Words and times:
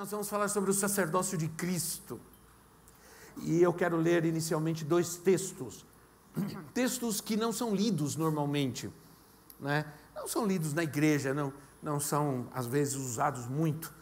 Nós 0.00 0.10
vamos 0.12 0.30
falar 0.30 0.48
sobre 0.48 0.70
o 0.70 0.72
sacerdócio 0.72 1.36
de 1.36 1.46
Cristo. 1.46 2.18
E 3.42 3.60
eu 3.60 3.70
quero 3.70 3.98
ler 3.98 4.24
inicialmente 4.24 4.82
dois 4.82 5.16
textos. 5.16 5.84
Textos 6.72 7.20
que 7.20 7.36
não 7.36 7.52
são 7.52 7.74
lidos 7.74 8.16
normalmente. 8.16 8.90
Né? 9.60 9.84
Não 10.14 10.26
são 10.26 10.46
lidos 10.46 10.72
na 10.72 10.84
igreja, 10.84 11.34
não, 11.34 11.52
não 11.82 12.00
são 12.00 12.48
às 12.54 12.66
vezes 12.66 12.94
usados 12.94 13.46
muito. 13.46 13.92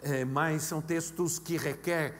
É, 0.00 0.24
mas 0.24 0.62
são 0.62 0.80
textos 0.80 1.40
que 1.40 1.56
requerem 1.56 2.14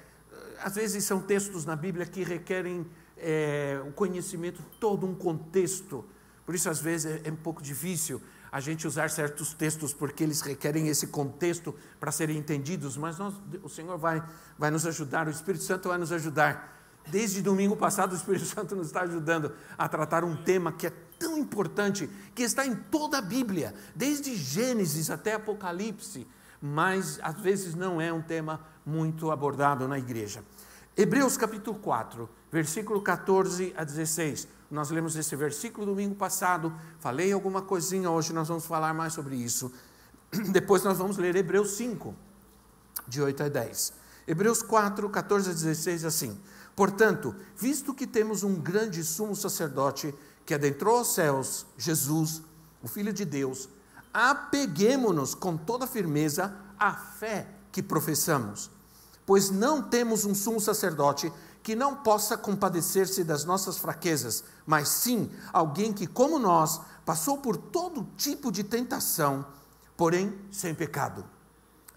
às 0.59 0.75
vezes 0.75 1.05
são 1.05 1.21
textos 1.21 1.65
na 1.65 1.77
Bíblia 1.77 2.05
que 2.05 2.25
requerem 2.25 2.85
é, 3.17 3.81
um 3.87 3.93
conhecimento, 3.93 4.61
todo 4.81 5.07
um 5.07 5.15
contexto. 5.15 6.05
Por 6.45 6.57
isso, 6.57 6.69
às 6.69 6.81
vezes, 6.81 7.07
é, 7.07 7.29
é 7.29 7.31
um 7.31 7.37
pouco 7.37 7.63
difícil 7.63 8.21
a 8.53 8.61
gente 8.61 8.87
usar 8.87 9.09
certos 9.09 9.55
textos, 9.55 9.95
porque 9.95 10.23
eles 10.23 10.43
requerem 10.43 10.89
esse 10.89 11.07
contexto 11.07 11.75
para 11.99 12.13
serem 12.13 12.37
entendidos, 12.37 12.99
mas 12.99 13.17
nós, 13.17 13.35
o 13.63 13.69
Senhor 13.69 13.97
vai, 13.97 14.23
vai 14.59 14.71
nos 14.71 14.85
ajudar, 14.85 15.27
o 15.27 15.31
Espírito 15.31 15.65
Santo 15.65 15.89
vai 15.89 15.97
nos 15.97 16.13
ajudar. 16.13 16.79
Desde 17.09 17.41
domingo 17.41 17.75
passado, 17.75 18.13
o 18.13 18.15
Espírito 18.17 18.45
Santo 18.47 18.77
nos 18.77 18.89
está 18.89 19.01
ajudando 19.01 19.55
a 19.79 19.89
tratar 19.89 20.23
um 20.23 20.37
tema 20.37 20.71
que 20.71 20.87
é 20.87 20.93
tão 21.19 21.39
importante, 21.39 22.11
que 22.35 22.43
está 22.43 22.67
em 22.67 22.75
toda 22.75 23.19
a 23.19 23.23
Bíblia, 23.23 23.75
desde 23.97 24.37
Gênesis 24.37 25.09
até 25.09 25.33
Apocalipse, 25.33 26.27
mas 26.61 27.19
às 27.23 27.41
vezes 27.41 27.75
não 27.75 28.01
é 28.01 28.13
um 28.13 28.21
tema 28.21 28.61
muito 28.85 29.31
abordado 29.31 29.89
na 29.89 29.99
igreja. 29.99 30.45
Hebreus 30.95 31.39
capítulo 31.39 31.79
4, 31.79 32.29
versículo 32.51 33.01
14 33.01 33.73
a 33.77 33.83
16. 33.83 34.47
Nós 34.71 34.91
lemos 34.91 35.17
esse 35.17 35.35
versículo 35.35 35.87
domingo 35.87 36.15
passado, 36.15 36.75
falei 36.99 37.33
alguma 37.33 37.63
coisinha, 37.63 38.11
hoje 38.11 38.35
nós 38.35 38.49
vamos 38.49 38.67
falar 38.67 38.93
mais 38.93 39.15
sobre 39.15 39.37
isso. 39.37 39.73
Depois 40.53 40.83
nós 40.83 40.99
vamos 40.99 41.17
ler 41.17 41.35
Hebreus 41.35 41.71
5, 41.73 42.15
de 43.09 43.23
8 43.23 43.43
a 43.43 43.49
10. 43.49 43.93
Hebreus 44.27 44.63
4, 44.63 45.09
14 45.09 45.51
a 45.51 45.53
16, 45.55 46.05
assim. 46.05 46.39
Portanto, 46.77 47.35
visto 47.57 47.95
que 47.95 48.07
temos 48.07 48.43
um 48.43 48.55
grande 48.55 49.03
sumo 49.03 49.35
sacerdote 49.35 50.15
que 50.45 50.53
adentrou 50.53 50.99
aos 50.99 51.15
céus, 51.15 51.65
Jesus, 51.79 52.43
o 52.83 52.89
Filho 52.89 53.15
de 53.15 53.25
Deus, 53.25 53.67
apeguemo-nos 54.13 55.35
com 55.35 55.57
toda 55.57 55.87
firmeza 55.87 56.55
à 56.79 56.93
fé 56.93 57.47
que 57.71 57.83
professamos, 57.83 58.71
pois 59.27 59.51
não 59.51 59.83
temos 59.83 60.25
um 60.25 60.35
sumo 60.35 60.61
sacerdote 60.61 61.33
que 61.63 61.77
não 61.77 61.95
possa 61.97 62.37
compadecer-se 62.37 63.23
das 63.23 63.45
nossas 63.45 63.79
fraquezas, 63.79 64.43
mas 64.67 64.89
sim 64.89 65.31
alguém 65.53 65.93
que, 65.93 66.07
como 66.07 66.39
nós, 66.39 66.81
passou 67.05 67.39
por 67.39 67.57
todo 67.57 68.07
tipo 68.17 68.51
de 68.51 68.65
tentação, 68.65 69.47
porém 69.97 70.37
sem 70.51 70.75
pecado. 70.75 71.25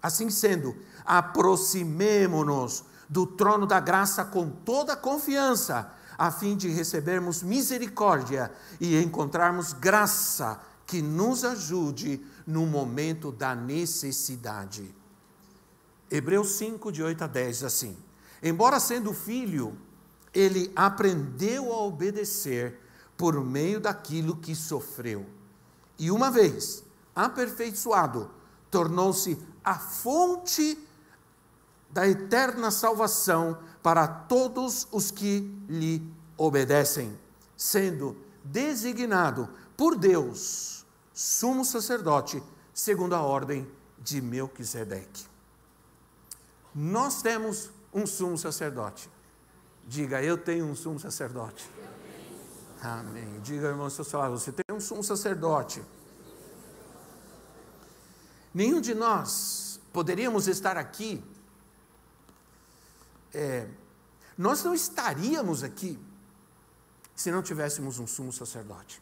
Assim 0.00 0.30
sendo, 0.30 0.76
aproximemo-nos 1.04 2.84
do 3.08 3.26
trono 3.26 3.66
da 3.66 3.80
graça 3.80 4.24
com 4.24 4.48
toda 4.48 4.96
confiança, 4.96 5.92
a 6.16 6.30
fim 6.30 6.56
de 6.56 6.68
recebermos 6.68 7.42
misericórdia 7.42 8.52
e 8.80 8.96
encontrarmos 9.02 9.72
graça 9.72 10.60
que 10.86 11.02
nos 11.02 11.44
ajude 11.44 12.24
no 12.46 12.64
momento 12.64 13.32
da 13.32 13.54
necessidade. 13.54 14.94
Hebreus 16.10 16.52
5, 16.52 16.92
de 16.92 17.02
8 17.02 17.24
a 17.24 17.26
10, 17.26 17.64
assim: 17.64 17.96
Embora 18.42 18.78
sendo 18.78 19.12
filho, 19.12 19.76
ele 20.32 20.72
aprendeu 20.76 21.72
a 21.72 21.82
obedecer 21.82 22.80
por 23.16 23.42
meio 23.42 23.80
daquilo 23.80 24.36
que 24.36 24.54
sofreu. 24.54 25.26
E 25.98 26.10
uma 26.10 26.30
vez 26.30 26.84
aperfeiçoado, 27.14 28.30
tornou-se 28.70 29.38
a 29.64 29.78
fonte 29.78 30.78
da 31.88 32.06
eterna 32.06 32.70
salvação 32.70 33.58
para 33.82 34.06
todos 34.06 34.86
os 34.92 35.10
que 35.10 35.50
lhe 35.66 36.06
obedecem, 36.36 37.18
sendo 37.56 38.16
designado 38.44 39.48
por 39.76 39.96
Deus 39.96 40.84
sumo 41.14 41.64
sacerdote 41.64 42.42
segundo 42.74 43.14
a 43.14 43.22
ordem 43.22 43.66
de 43.98 44.20
Melquisedeque. 44.20 45.35
Nós 46.78 47.22
temos 47.22 47.70
um 47.90 48.06
sumo 48.06 48.36
sacerdote. 48.36 49.08
Diga, 49.88 50.22
eu 50.22 50.36
tenho 50.36 50.66
um 50.66 50.76
sumo 50.76 51.00
sacerdote. 51.00 51.66
Amém. 52.82 53.40
Diga, 53.40 53.68
irmão, 53.68 53.88
seu 53.88 54.04
salário, 54.04 54.38
você 54.38 54.52
tem 54.52 54.76
um 54.76 54.78
sumo 54.78 55.02
sacerdote. 55.02 55.82
Nenhum 58.52 58.82
de 58.82 58.94
nós 58.94 59.80
poderíamos 59.90 60.48
estar 60.48 60.76
aqui. 60.76 61.24
É, 63.32 63.66
nós 64.36 64.62
não 64.62 64.74
estaríamos 64.74 65.62
aqui 65.62 65.98
se 67.14 67.30
não 67.30 67.42
tivéssemos 67.42 67.98
um 67.98 68.06
sumo 68.06 68.34
sacerdote. 68.34 69.00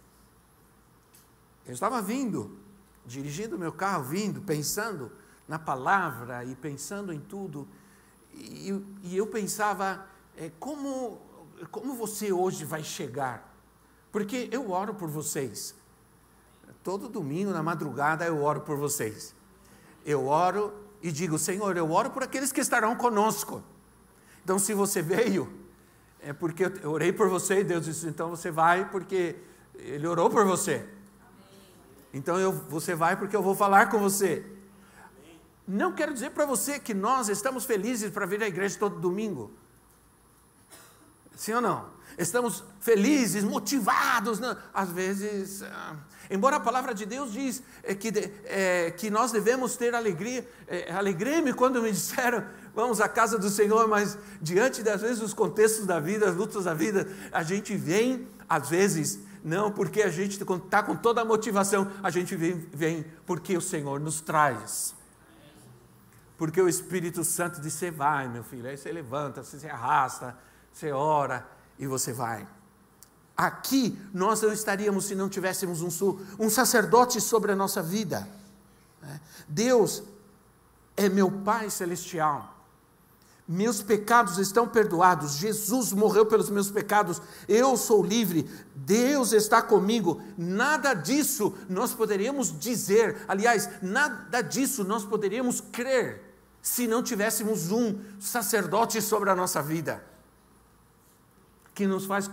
Eu 1.67 1.75
estava 1.75 2.01
vindo, 2.01 2.57
dirigindo 3.05 3.59
meu 3.59 3.73
carro, 3.73 4.05
vindo, 4.05 4.41
pensando 4.43 5.11
na 5.47 5.59
palavra 5.59 6.45
e 6.45 6.55
pensando 6.55 7.13
em 7.13 7.21
tudo. 7.21 7.69
E, 8.33 8.75
e 9.03 9.17
eu 9.17 9.27
pensava, 9.27 10.07
é, 10.37 10.51
como, 10.59 11.21
como 11.71 11.95
você 11.95 12.33
hoje 12.33 12.65
vai 12.65 12.83
chegar? 12.83 13.55
Porque 14.11 14.49
eu 14.51 14.71
oro 14.71 14.95
por 14.95 15.09
vocês. 15.09 15.75
Todo 16.83 17.09
domingo, 17.09 17.51
na 17.51 17.63
madrugada, 17.63 18.25
eu 18.25 18.43
oro 18.43 18.61
por 18.61 18.77
vocês. 18.77 19.35
Eu 20.05 20.27
oro 20.27 20.73
e 21.03 21.11
digo, 21.11 21.39
Senhor, 21.39 21.77
eu 21.77 21.91
oro 21.91 22.11
por 22.11 22.23
aqueles 22.23 22.53
que 22.53 22.61
estarão 22.61 22.97
conosco. 22.97 23.63
Então, 24.43 24.59
se 24.59 24.75
você 24.75 25.01
veio, 25.01 25.65
é 26.21 26.33
porque 26.33 26.65
eu 26.83 26.91
orei 26.91 27.13
por 27.13 27.29
você 27.29 27.61
e 27.61 27.65
Deus 27.65 27.85
disse, 27.85 28.07
então 28.07 28.31
você 28.31 28.51
vai 28.51 28.89
porque 28.91 29.37
Ele 29.75 30.07
orou 30.07 30.31
por 30.31 30.45
você. 30.45 30.87
Então 32.15 32.39
eu, 32.39 32.53
você 32.53 32.95
vai 32.95 33.17
porque 33.17 33.35
eu 33.35 33.43
vou 33.43 33.55
falar 33.55 33.91
com 33.91 33.99
você. 33.99 34.47
Não 35.67 35.93
quero 35.93 36.13
dizer 36.13 36.31
para 36.31 36.45
você 36.45 36.79
que 36.79 36.93
nós 36.93 37.29
estamos 37.29 37.65
felizes 37.65 38.11
para 38.11 38.27
vir 38.27 38.43
à 38.43 38.49
igreja 38.49 38.79
todo 38.79 39.01
domingo. 39.01 39.53
Sim 41.35 41.55
ou 41.55 41.61
não? 41.61 41.87
Estamos 42.19 42.63
felizes, 42.81 43.43
motivados. 43.43 44.39
Não? 44.39 44.57
Às 44.73 44.91
vezes, 44.91 45.63
ah, 45.63 45.97
embora 46.31 46.57
a 46.57 46.61
palavra 46.61 46.95
de 46.95 47.07
Deus 47.07 47.33
diz 47.33 47.63
é, 47.83 47.95
que, 47.95 48.13
é, 48.45 48.91
que 48.91 49.11
nós 49.11 49.33
devemos 49.33 49.77
ter 49.77 49.95
alegria, 49.95 50.49
é, 50.69 50.93
alegrei-me 50.93 51.53
quando 51.53 51.83
me 51.83 51.91
disseram 51.91 52.45
vamos 52.75 53.01
à 53.01 53.09
casa 53.09 53.39
do 53.39 53.49
Senhor, 53.49 53.87
mas 53.89 54.19
diante 54.43 54.83
das 54.83 55.01
vezes 55.01 55.23
os 55.23 55.33
contextos 55.33 55.87
da 55.87 56.01
vida, 56.01 56.29
as 56.29 56.35
lutas 56.35 56.65
da 56.65 56.75
vida, 56.75 57.09
a 57.31 57.43
gente 57.43 57.77
vem, 57.77 58.29
às 58.49 58.69
vezes, 58.69 59.21
não 59.45 59.71
porque 59.71 60.03
a 60.03 60.11
gente 60.11 60.43
está 60.43 60.83
com 60.83 60.97
toda 60.97 61.21
a 61.21 61.25
motivação, 61.25 61.91
a 62.03 62.11
gente 62.11 62.35
vem, 62.35 62.67
vem 62.73 63.05
porque 63.25 63.57
o 63.57 63.61
Senhor 63.61 64.01
nos 64.01 64.21
traz. 64.21 64.95
Porque 66.37 66.61
o 66.61 66.69
Espírito 66.69 67.25
Santo 67.25 67.61
diz: 67.61 67.75
você 67.75 67.91
vai, 67.91 68.29
meu 68.29 68.43
filho. 68.43 68.69
Aí 68.69 68.77
você 68.77 68.91
levanta, 68.91 69.43
você 69.43 69.59
se 69.59 69.69
arrasta, 69.69 70.37
você 70.73 70.93
ora 70.93 71.47
e 71.79 71.87
você 71.87 72.13
vai. 72.13 72.47
Aqui 73.37 73.99
nós 74.13 74.43
não 74.43 74.53
estaríamos 74.53 75.07
se 75.07 75.15
não 75.15 75.29
tivéssemos 75.29 75.83
um, 75.83 76.19
um 76.39 76.49
sacerdote 76.49 77.21
sobre 77.21 77.53
a 77.53 77.57
nossa 77.57 77.83
vida. 77.83 78.29
Né? 79.03 79.21
Deus 79.49 80.03
é 80.97 81.09
meu 81.09 81.31
Pai 81.31 81.69
Celestial. 81.71 82.53
Meus 83.47 83.83
pecados 83.83 84.39
estão 84.39 84.67
perdoados. 84.67 85.35
Jesus 85.35 85.93
morreu 85.93 86.25
pelos 86.25 86.49
meus 86.49 86.71
pecados. 86.71 87.21
Eu 87.47 87.77
sou 87.77 88.03
livre. 88.03 88.49
Deus 88.75 89.33
está 89.33 89.61
comigo. 89.61 90.23
Nada 90.39 90.95
disso 90.95 91.53
nós 91.69 91.93
poderíamos 91.93 92.59
dizer. 92.59 93.23
Aliás, 93.29 93.69
nada 93.83 94.41
disso 94.41 94.83
nós 94.83 95.05
poderíamos 95.05 95.61
crer 95.61 96.24
se 96.65 96.89
não 96.89 97.03
tivéssemos 97.03 97.71
um 97.71 98.01
sacerdote 98.19 99.03
sobre 99.03 99.29
a 99.29 99.37
nossa 99.37 99.63
vida 99.63 100.03
que 101.75 101.87
nos 101.87 102.07
faz 102.07 102.31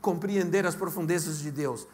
compreender 0.00 0.64
as 0.66 0.74
profundezas 0.74 1.38
de 1.38 1.50
Deus. 1.50 1.86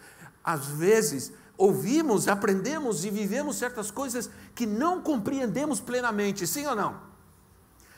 Às 0.45 0.67
vezes, 0.67 1.33
ouvimos, 1.57 2.29
aprendemos 2.29 3.05
e 3.05 3.11
vivemos 3.11 3.57
certas 3.57 3.91
coisas 3.91 4.31
que 4.55 4.67
não 4.67 5.03
compreendemos 5.03 5.81
plenamente, 5.81 6.47
sim 6.47 6.65
ou 6.65 6.77
não? 6.77 7.01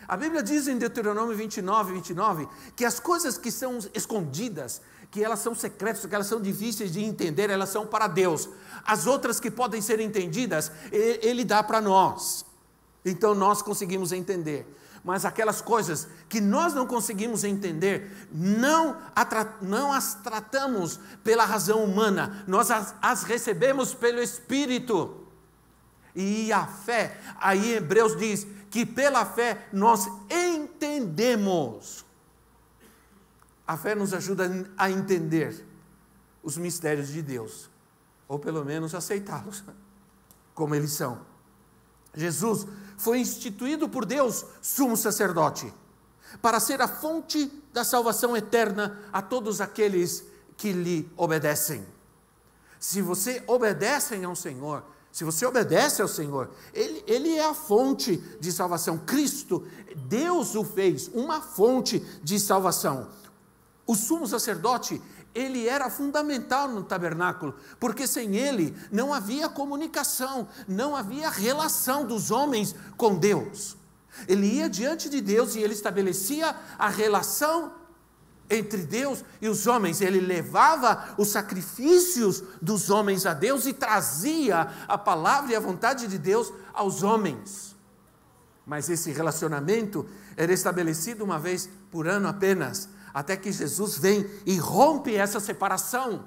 A 0.09 0.17
Bíblia 0.17 0.43
diz 0.43 0.67
em 0.67 0.79
Deuteronômio 0.79 1.37
29, 1.37 1.93
29, 1.93 2.49
que 2.75 2.87
as 2.87 2.99
coisas 2.99 3.37
que 3.37 3.51
são 3.51 3.79
escondidas, 3.93 4.81
que 5.11 5.23
elas 5.23 5.41
são 5.41 5.55
secretas, 5.55 6.07
que 6.07 6.15
elas 6.15 6.29
são 6.29 6.41
difíceis 6.41 6.91
de 6.93 7.05
entender, 7.05 7.51
elas 7.51 7.69
são 7.69 7.87
para 7.87 8.07
Deus. 8.07 8.49
As 8.85 9.07
outras 9.07 9.39
que 9.39 9.51
podem 9.51 9.83
ser 9.83 10.01
entendidas, 10.01 10.73
Ele 10.91 11.45
dá 11.45 11.63
para 11.63 11.83
nós. 11.83 12.49
Então 13.05 13.35
nós 13.35 13.63
conseguimos 13.63 14.13
entender. 14.13 14.67
Mas 15.03 15.25
aquelas 15.25 15.63
coisas 15.63 16.09
que 16.29 16.41
nós 16.41 16.75
não 16.75 16.87
conseguimos 16.87 17.43
entender, 17.43 18.29
não, 18.31 18.97
não 19.63 19.93
as 19.93 20.15
tratamos 20.15 21.01
pela 21.25 21.45
razão 21.45 21.83
humana, 21.83 22.45
nós 22.47 22.71
as, 22.71 22.95
as 23.01 23.23
recebemos 23.23 23.95
pelo 23.95 24.21
Espírito. 24.21 25.27
E 26.15 26.53
a 26.53 26.67
fé, 26.67 27.19
aí 27.41 27.75
Hebreus 27.75 28.17
diz 28.17 28.47
que 28.71 28.85
pela 28.85 29.25
fé 29.25 29.69
nós 29.73 30.07
entendemos. 30.31 32.05
A 33.67 33.77
fé 33.77 33.95
nos 33.95 34.13
ajuda 34.13 34.69
a 34.77 34.91
entender 34.91 35.65
os 36.43 36.59
mistérios 36.59 37.09
de 37.09 37.23
Deus, 37.23 37.71
ou 38.27 38.39
pelo 38.39 38.65
menos 38.65 38.95
aceitá-los 38.95 39.65
como 40.55 40.75
eles 40.75 40.93
são. 40.93 41.31
Jesus 42.15 42.67
foi 43.01 43.19
instituído 43.19 43.89
por 43.89 44.05
Deus 44.05 44.45
sumo 44.61 44.95
sacerdote, 44.95 45.73
para 46.43 46.61
ser 46.61 46.83
a 46.83 46.87
fonte 46.87 47.51
da 47.73 47.83
salvação 47.83 48.37
eterna 48.37 49.01
a 49.11 49.23
todos 49.23 49.63
aqueles 49.63 50.23
que 50.55 50.71
lhe 50.71 51.11
obedecem. 51.17 51.83
Se 52.79 53.01
você 53.01 53.43
obedece 53.47 54.23
ao 54.23 54.37
Senhor, 54.37 54.85
se 55.11 55.25
você 55.25 55.47
obedece 55.47 56.03
ao 56.03 56.09
Senhor, 56.09 56.51
ele, 56.75 57.03
ele 57.07 57.37
é 57.37 57.47
a 57.47 57.55
fonte 57.55 58.19
de 58.39 58.53
salvação. 58.53 58.99
Cristo, 58.99 59.67
Deus 60.07 60.55
o 60.55 60.63
fez 60.63 61.09
uma 61.15 61.41
fonte 61.41 62.01
de 62.23 62.39
salvação. 62.39 63.09
O 63.87 63.95
sumo 63.95 64.27
sacerdote, 64.27 65.01
ele 65.35 65.69
era 65.69 65.89
fundamental 65.89 66.69
no 66.69 66.83
tabernáculo, 66.83 67.55
porque 67.79 68.07
sem 68.07 68.37
ele 68.37 68.77
não 68.91 69.15
havia 69.15 69.49
comunicação, 69.49 70.49
não 70.67 70.97
havia 70.97 71.31
relação 71.31 72.05
dos 72.05 72.31
homens 72.31 72.75
com 72.97 73.17
Deus. 73.17 73.77
Ele 74.27 74.47
ia 74.47 74.69
diante 74.69 75.09
de 75.09 75.21
Deus 75.21 75.55
e 75.55 75.61
ele 75.61 75.73
estabelecia 75.73 76.55
a 76.79 76.89
relação 76.89 77.73
entre 78.51 78.83
Deus 78.83 79.25
e 79.41 79.49
os 79.49 79.67
homens. 79.69 80.01
Ele 80.01 80.21
levava 80.21 81.15
os 81.17 81.29
sacrifícios 81.29 82.43
dos 82.61 82.91
homens 82.91 83.25
a 83.25 83.33
Deus 83.33 83.67
e 83.67 83.73
trazia 83.73 84.69
a 84.89 84.99
palavra 84.99 85.53
e 85.53 85.57
a 85.57 85.61
vontade 85.61 86.09
de 86.09 86.19
Deus 86.19 86.53
aos 86.75 87.05
homens. 87.05 87.77
Mas 88.67 88.91
esse 88.91 89.13
relacionamento 89.13 90.07
era 90.37 90.53
estabelecido 90.53 91.25
uma 91.25 91.39
vez 91.39 91.69
por 91.91 92.09
ano 92.09 92.29
apenas, 92.29 92.89
até 93.13 93.37
que 93.37 93.51
Jesus 93.53 93.99
vem 93.99 94.29
e 94.47 94.57
rompe 94.57 95.15
essa 95.15 95.41
separação. 95.41 96.25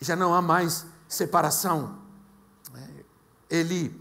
Já 0.00 0.16
não 0.16 0.34
há 0.34 0.42
mais 0.42 0.86
separação. 1.08 1.98
Ele, 3.48 3.94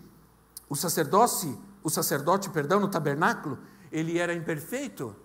o 0.70 0.76
sacerdote, 0.76 1.56
o 1.84 1.90
sacerdote, 1.90 2.50
perdão, 2.50 2.80
no 2.80 2.88
tabernáculo, 2.88 3.60
ele 3.92 4.18
era 4.18 4.34
imperfeito 4.34 5.16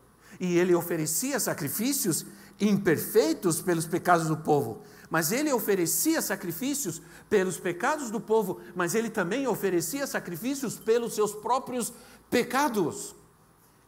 e 0.40 0.58
ele 0.58 0.74
oferecia 0.74 1.38
sacrifícios 1.38 2.26
imperfeitos 2.60 3.60
pelos 3.60 3.86
pecados 3.86 4.26
do 4.26 4.36
povo. 4.36 4.82
Mas 5.08 5.30
ele 5.30 5.52
oferecia 5.52 6.20
sacrifícios 6.20 7.00
pelos 7.30 7.58
pecados 7.58 8.10
do 8.10 8.20
povo, 8.20 8.60
mas 8.74 8.94
ele 8.94 9.08
também 9.08 9.46
oferecia 9.46 10.06
sacrifícios 10.06 10.76
pelos 10.76 11.14
seus 11.14 11.32
próprios 11.32 11.92
pecados. 12.28 13.14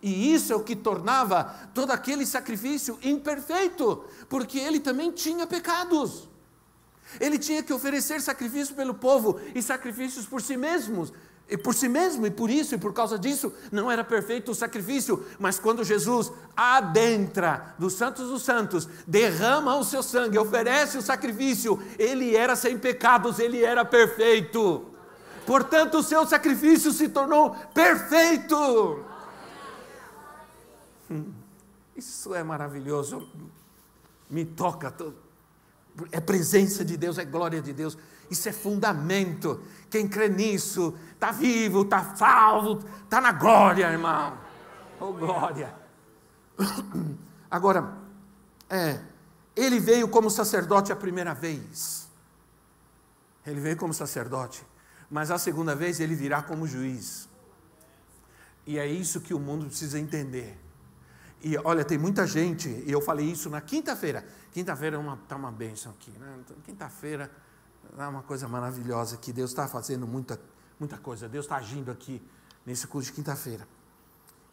E 0.01 0.33
isso 0.33 0.53
é 0.53 0.57
o 0.57 0.63
que 0.63 0.77
tornava 0.77 1.55
todo 1.75 1.91
aquele 1.91 2.25
sacrifício 2.25 2.99
imperfeito, 3.03 4.05
porque 4.29 4.59
ele 4.59 4.79
também 4.79 5.11
tinha 5.11 5.47
pecados. 5.47 6.29
Ele 7.19 7.39
tinha 7.39 7.63
que 7.63 7.73
oferecer 7.73 8.21
sacrifício 8.21 8.75
pelo 8.75 8.95
povo 8.95 9.41
e 9.55 9.63
sacrifícios 9.63 10.27
por 10.27 10.41
si 10.41 10.57
mesmos, 10.57 11.13
e 11.51 11.57
por 11.57 11.75
si 11.75 11.89
mesmo, 11.89 12.27
e 12.27 12.31
por 12.31 12.51
isso, 12.51 12.75
e 12.75 12.79
por 12.79 12.93
causa 12.93 13.19
disso, 13.19 13.51
não 13.73 13.91
era 13.91 14.05
perfeito 14.05 14.53
o 14.53 14.55
sacrifício, 14.55 15.25
mas 15.39 15.59
quando 15.59 15.83
Jesus 15.83 16.31
adentra 16.55 17.75
dos 17.79 17.95
santos 17.95 18.29
dos 18.29 18.43
santos, 18.43 18.87
derrama 19.07 19.75
o 19.77 19.85
seu 19.85 20.03
sangue, 20.03 20.39
oferece 20.39 20.99
o 20.99 21.03
sacrifício, 21.03 21.83
ele 21.99 22.37
era 22.37 22.55
sem 22.55 22.79
pecados, 22.79 23.39
ele 23.39 23.65
era 23.65 23.83
perfeito. 23.83 24.85
Portanto, 25.47 25.99
o 25.99 26.03
seu 26.03 26.27
sacrifício 26.27 26.93
se 26.93 27.09
tornou 27.09 27.57
perfeito. 27.73 29.08
Isso 31.97 32.35
é 32.35 32.43
maravilhoso, 32.43 33.29
me 34.31 34.45
toca. 34.45 34.95
É 36.13 36.21
presença 36.21 36.85
de 36.85 36.97
Deus, 36.97 37.19
é 37.19 37.25
glória 37.25 37.61
de 37.61 37.73
Deus. 37.73 37.99
Isso 38.31 38.49
é 38.49 38.53
fundamento. 38.53 39.61
Quem 39.91 40.07
crê 40.07 40.29
nisso 40.29 40.97
está 41.13 41.33
vivo, 41.33 41.83
está 41.83 42.15
salvo, 42.15 42.85
está 43.03 43.21
na 43.21 43.33
glória, 43.33 43.91
irmão. 43.91 44.39
Oh, 45.01 45.13
glória. 45.13 45.75
Agora, 47.51 47.97
é, 48.69 49.01
ele 49.57 49.81
veio 49.81 50.09
como 50.09 50.31
sacerdote 50.31 50.93
a 50.93 50.97
primeira 50.97 51.35
vez. 51.35 52.07
Ele 53.47 53.61
veio 53.61 53.77
como 53.77 53.95
sacerdote. 53.95 54.65
Mas 55.11 55.31
a 55.31 55.39
segunda 55.39 55.75
vez 55.75 56.01
ele 56.01 56.15
virá 56.15 56.43
como 56.43 56.67
juiz. 56.67 57.29
E 58.67 58.79
é 58.79 58.87
isso 58.87 59.23
que 59.23 59.33
o 59.33 59.39
mundo 59.39 59.67
precisa 59.67 59.99
entender. 59.99 60.59
E 61.43 61.57
olha, 61.59 61.85
tem 61.85 61.97
muita 61.97 62.27
gente, 62.27 62.69
e 62.69 62.91
eu 62.91 63.01
falei 63.01 63.31
isso 63.31 63.49
na 63.49 63.61
quinta-feira. 63.61 64.27
Quinta-feira 64.53 64.97
está 64.97 65.09
uma, 65.09 65.17
tá 65.29 65.37
uma 65.37 65.53
bênção 65.53 65.93
aqui. 65.93 66.11
Né? 66.19 66.39
Quinta-feira 66.65 67.31
é 67.97 68.07
uma 68.07 68.23
coisa 68.23 68.49
maravilhosa 68.49 69.17
que 69.17 69.33
Deus 69.33 69.51
está 69.51 69.69
fazendo 69.69 70.07
muita, 70.07 70.41
muita 70.81 70.99
coisa. 70.99 71.29
Deus 71.29 71.45
está 71.45 71.57
agindo 71.57 71.91
aqui 71.91 72.21
nesse 72.67 72.87
curso 72.87 73.11
de 73.11 73.15
quinta-feira. 73.15 73.67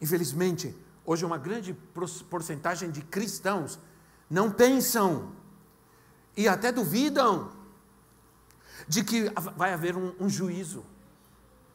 Infelizmente, 0.00 0.76
hoje 1.04 1.24
uma 1.24 1.38
grande 1.38 1.74
porcentagem 2.30 2.90
de 2.90 3.02
cristãos 3.02 3.80
não 4.30 4.50
pensam 4.50 5.32
e 6.36 6.46
até 6.46 6.70
duvidam 6.70 7.50
de 8.86 9.02
que 9.02 9.30
vai 9.56 9.72
haver 9.72 9.96
um, 9.96 10.14
um 10.20 10.28
juízo. 10.28 10.84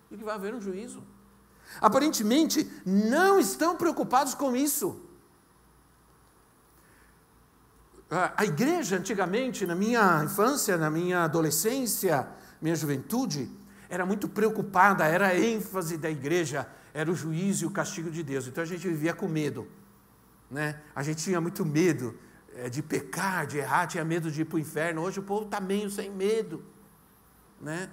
De 0.10 0.18
que 0.18 0.24
vai 0.24 0.36
haver 0.36 0.54
um 0.54 0.62
juízo. 0.62 1.04
Aparentemente, 1.80 2.70
não 2.86 3.40
estão 3.40 3.76
preocupados 3.76 4.34
com 4.34 4.56
isso. 4.56 5.00
A 8.10 8.44
igreja, 8.44 8.98
antigamente, 8.98 9.66
na 9.66 9.74
minha 9.74 10.22
infância, 10.24 10.78
na 10.78 10.90
minha 10.90 11.24
adolescência, 11.24 12.28
minha 12.62 12.76
juventude, 12.76 13.50
era 13.90 14.06
muito 14.06 14.28
preocupada, 14.28 15.06
era 15.06 15.28
a 15.28 15.40
ênfase 15.40 15.98
da 15.98 16.10
igreja, 16.10 16.68
era 16.94 17.10
o 17.10 17.16
juízo 17.16 17.64
e 17.64 17.68
o 17.68 17.72
castigo 17.72 18.12
de 18.12 18.22
Deus. 18.22 18.48
Então 18.48 18.64
a 18.64 18.68
gente 18.68 18.86
vivia 18.88 19.14
com 19.14 19.30
medo. 19.30 19.66
Né? 20.50 20.82
A 20.94 21.02
gente 21.04 21.24
tinha 21.24 21.40
muito 21.40 21.66
medo 21.66 22.18
é, 22.54 22.70
de 22.70 22.84
pecar, 22.84 23.48
de 23.48 23.60
errar, 23.60 23.88
tinha 23.88 24.04
medo 24.04 24.30
de 24.30 24.42
ir 24.42 24.46
para 24.46 24.58
o 24.58 24.60
inferno. 24.60 25.02
Hoje 25.02 25.20
o 25.20 25.24
povo 25.24 25.46
está 25.46 25.62
meio 25.62 25.90
sem 25.90 26.12
medo. 26.12 26.64
Está 27.60 27.72
né? 27.72 27.90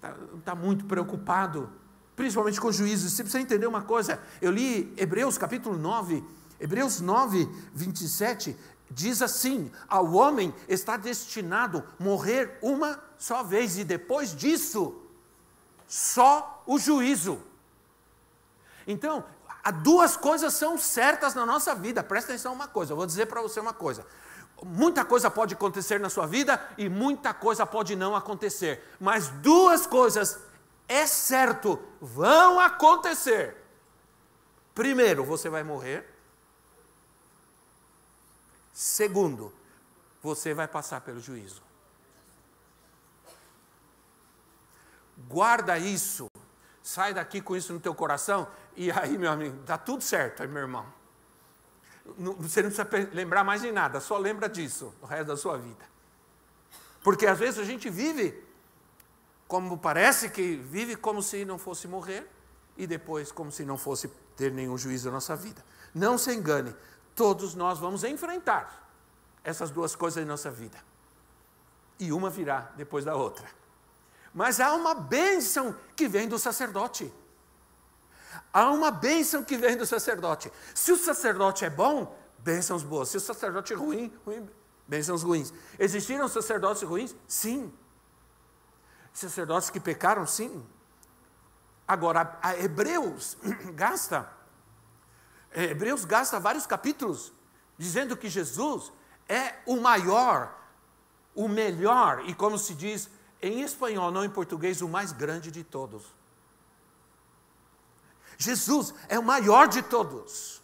Tá, 0.00 0.14
tá 0.44 0.54
muito 0.54 0.86
preocupado, 0.86 1.70
principalmente 2.18 2.60
com 2.60 2.72
juízo. 2.72 3.08
Você 3.08 3.22
precisa 3.22 3.40
entender 3.40 3.68
uma 3.68 3.82
coisa. 3.82 4.20
Eu 4.42 4.50
li 4.50 4.92
Hebreus 4.96 5.38
capítulo 5.38 5.78
9, 5.78 6.24
Hebreus 6.58 7.00
9, 7.00 7.48
27 7.72 8.56
diz 8.90 9.22
assim: 9.22 9.70
ao 9.88 10.12
homem 10.14 10.52
está 10.68 10.96
destinado 10.96 11.84
morrer 11.96 12.58
uma 12.60 12.98
só 13.16 13.44
vez, 13.44 13.78
e 13.78 13.84
depois 13.84 14.34
disso, 14.34 15.00
só 15.86 16.62
o 16.66 16.76
juízo. 16.76 17.38
Então, 18.84 19.24
duas 19.82 20.16
coisas 20.16 20.54
são 20.54 20.76
certas 20.76 21.34
na 21.34 21.46
nossa 21.46 21.72
vida, 21.72 22.02
presta 22.02 22.32
atenção 22.32 22.52
uma 22.52 22.66
coisa, 22.66 22.92
eu 22.92 22.96
vou 22.96 23.06
dizer 23.06 23.26
para 23.26 23.40
você 23.40 23.60
uma 23.60 23.72
coisa. 23.72 24.04
Muita 24.64 25.04
coisa 25.04 25.30
pode 25.30 25.54
acontecer 25.54 26.00
na 26.00 26.10
sua 26.10 26.26
vida 26.26 26.60
e 26.76 26.88
muita 26.88 27.32
coisa 27.32 27.64
pode 27.64 27.94
não 27.94 28.16
acontecer, 28.16 28.82
mas 28.98 29.28
duas 29.28 29.86
coisas 29.86 30.47
é 30.88 31.06
certo 31.06 31.78
vão 32.00 32.58
acontecer. 32.58 33.56
Primeiro, 34.74 35.24
você 35.24 35.48
vai 35.48 35.62
morrer. 35.62 36.08
Segundo, 38.72 39.52
você 40.22 40.54
vai 40.54 40.66
passar 40.66 41.00
pelo 41.02 41.20
juízo. 41.20 41.62
Guarda 45.28 45.78
isso. 45.78 46.30
Sai 46.82 47.12
daqui 47.12 47.40
com 47.42 47.54
isso 47.54 47.72
no 47.72 47.80
teu 47.80 47.94
coração 47.94 48.48
e 48.74 48.90
aí, 48.90 49.18
meu 49.18 49.30
amigo, 49.30 49.60
está 49.60 49.76
tudo 49.76 50.02
certo, 50.02 50.46
meu 50.48 50.62
irmão. 50.62 50.86
Você 52.38 52.62
não 52.62 52.70
precisa 52.70 52.88
lembrar 53.12 53.44
mais 53.44 53.60
de 53.60 53.70
nada, 53.70 54.00
só 54.00 54.16
lembra 54.16 54.48
disso 54.48 54.94
o 55.02 55.06
resto 55.06 55.26
da 55.26 55.36
sua 55.36 55.58
vida. 55.58 55.84
Porque 57.02 57.26
às 57.26 57.38
vezes 57.38 57.58
a 57.60 57.64
gente 57.64 57.90
vive 57.90 58.47
como 59.48 59.78
parece 59.78 60.28
que 60.28 60.56
vive 60.56 60.94
como 60.94 61.22
se 61.22 61.44
não 61.44 61.58
fosse 61.58 61.88
morrer, 61.88 62.30
e 62.76 62.86
depois 62.86 63.32
como 63.32 63.50
se 63.50 63.64
não 63.64 63.76
fosse 63.76 64.06
ter 64.36 64.52
nenhum 64.52 64.78
juízo 64.78 65.06
na 65.06 65.14
nossa 65.14 65.34
vida. 65.34 65.64
Não 65.92 66.16
se 66.16 66.32
engane, 66.32 66.76
todos 67.16 67.54
nós 67.54 67.78
vamos 67.78 68.04
enfrentar 68.04 68.88
essas 69.42 69.70
duas 69.70 69.96
coisas 69.96 70.22
em 70.22 70.26
nossa 70.26 70.50
vida. 70.50 70.78
E 71.98 72.12
uma 72.12 72.30
virá 72.30 72.70
depois 72.76 73.04
da 73.04 73.16
outra. 73.16 73.48
Mas 74.32 74.60
há 74.60 74.72
uma 74.74 74.94
bênção 74.94 75.74
que 75.96 76.06
vem 76.06 76.28
do 76.28 76.38
sacerdote. 76.38 77.12
Há 78.52 78.70
uma 78.70 78.90
bênção 78.90 79.42
que 79.42 79.56
vem 79.56 79.76
do 79.76 79.84
sacerdote. 79.84 80.52
Se 80.74 80.92
o 80.92 80.96
sacerdote 80.96 81.64
é 81.64 81.70
bom, 81.70 82.16
bênçãos 82.38 82.84
boas. 82.84 83.08
Se 83.08 83.16
o 83.16 83.20
sacerdote 83.20 83.72
é 83.72 83.76
ruim, 83.76 84.12
ruim 84.24 84.48
bênçãos 84.88 85.22
ruins. 85.22 85.52
Existiram 85.78 86.26
sacerdotes 86.28 86.82
ruins? 86.82 87.14
Sim. 87.26 87.72
Sacerdotes 89.12 89.70
que 89.70 89.80
pecaram? 89.80 90.26
Sim. 90.26 90.64
Agora, 91.86 92.38
a 92.42 92.56
Hebreus 92.56 93.36
gasta, 93.74 94.30
é, 95.50 95.64
Hebreus 95.64 96.04
gasta 96.04 96.38
vários 96.38 96.66
capítulos 96.66 97.32
dizendo 97.78 98.16
que 98.16 98.28
Jesus 98.28 98.92
é 99.28 99.54
o 99.64 99.76
maior, 99.76 100.54
o 101.34 101.48
melhor, 101.48 102.28
e 102.28 102.34
como 102.34 102.58
se 102.58 102.74
diz 102.74 103.08
em 103.40 103.62
espanhol, 103.62 104.10
não 104.10 104.24
em 104.24 104.30
português, 104.30 104.82
o 104.82 104.88
mais 104.88 105.12
grande 105.12 105.50
de 105.50 105.62
todos. 105.62 106.04
Jesus 108.36 108.94
é 109.08 109.18
o 109.18 109.22
maior 109.22 109.68
de 109.68 109.82
todos. 109.82 110.62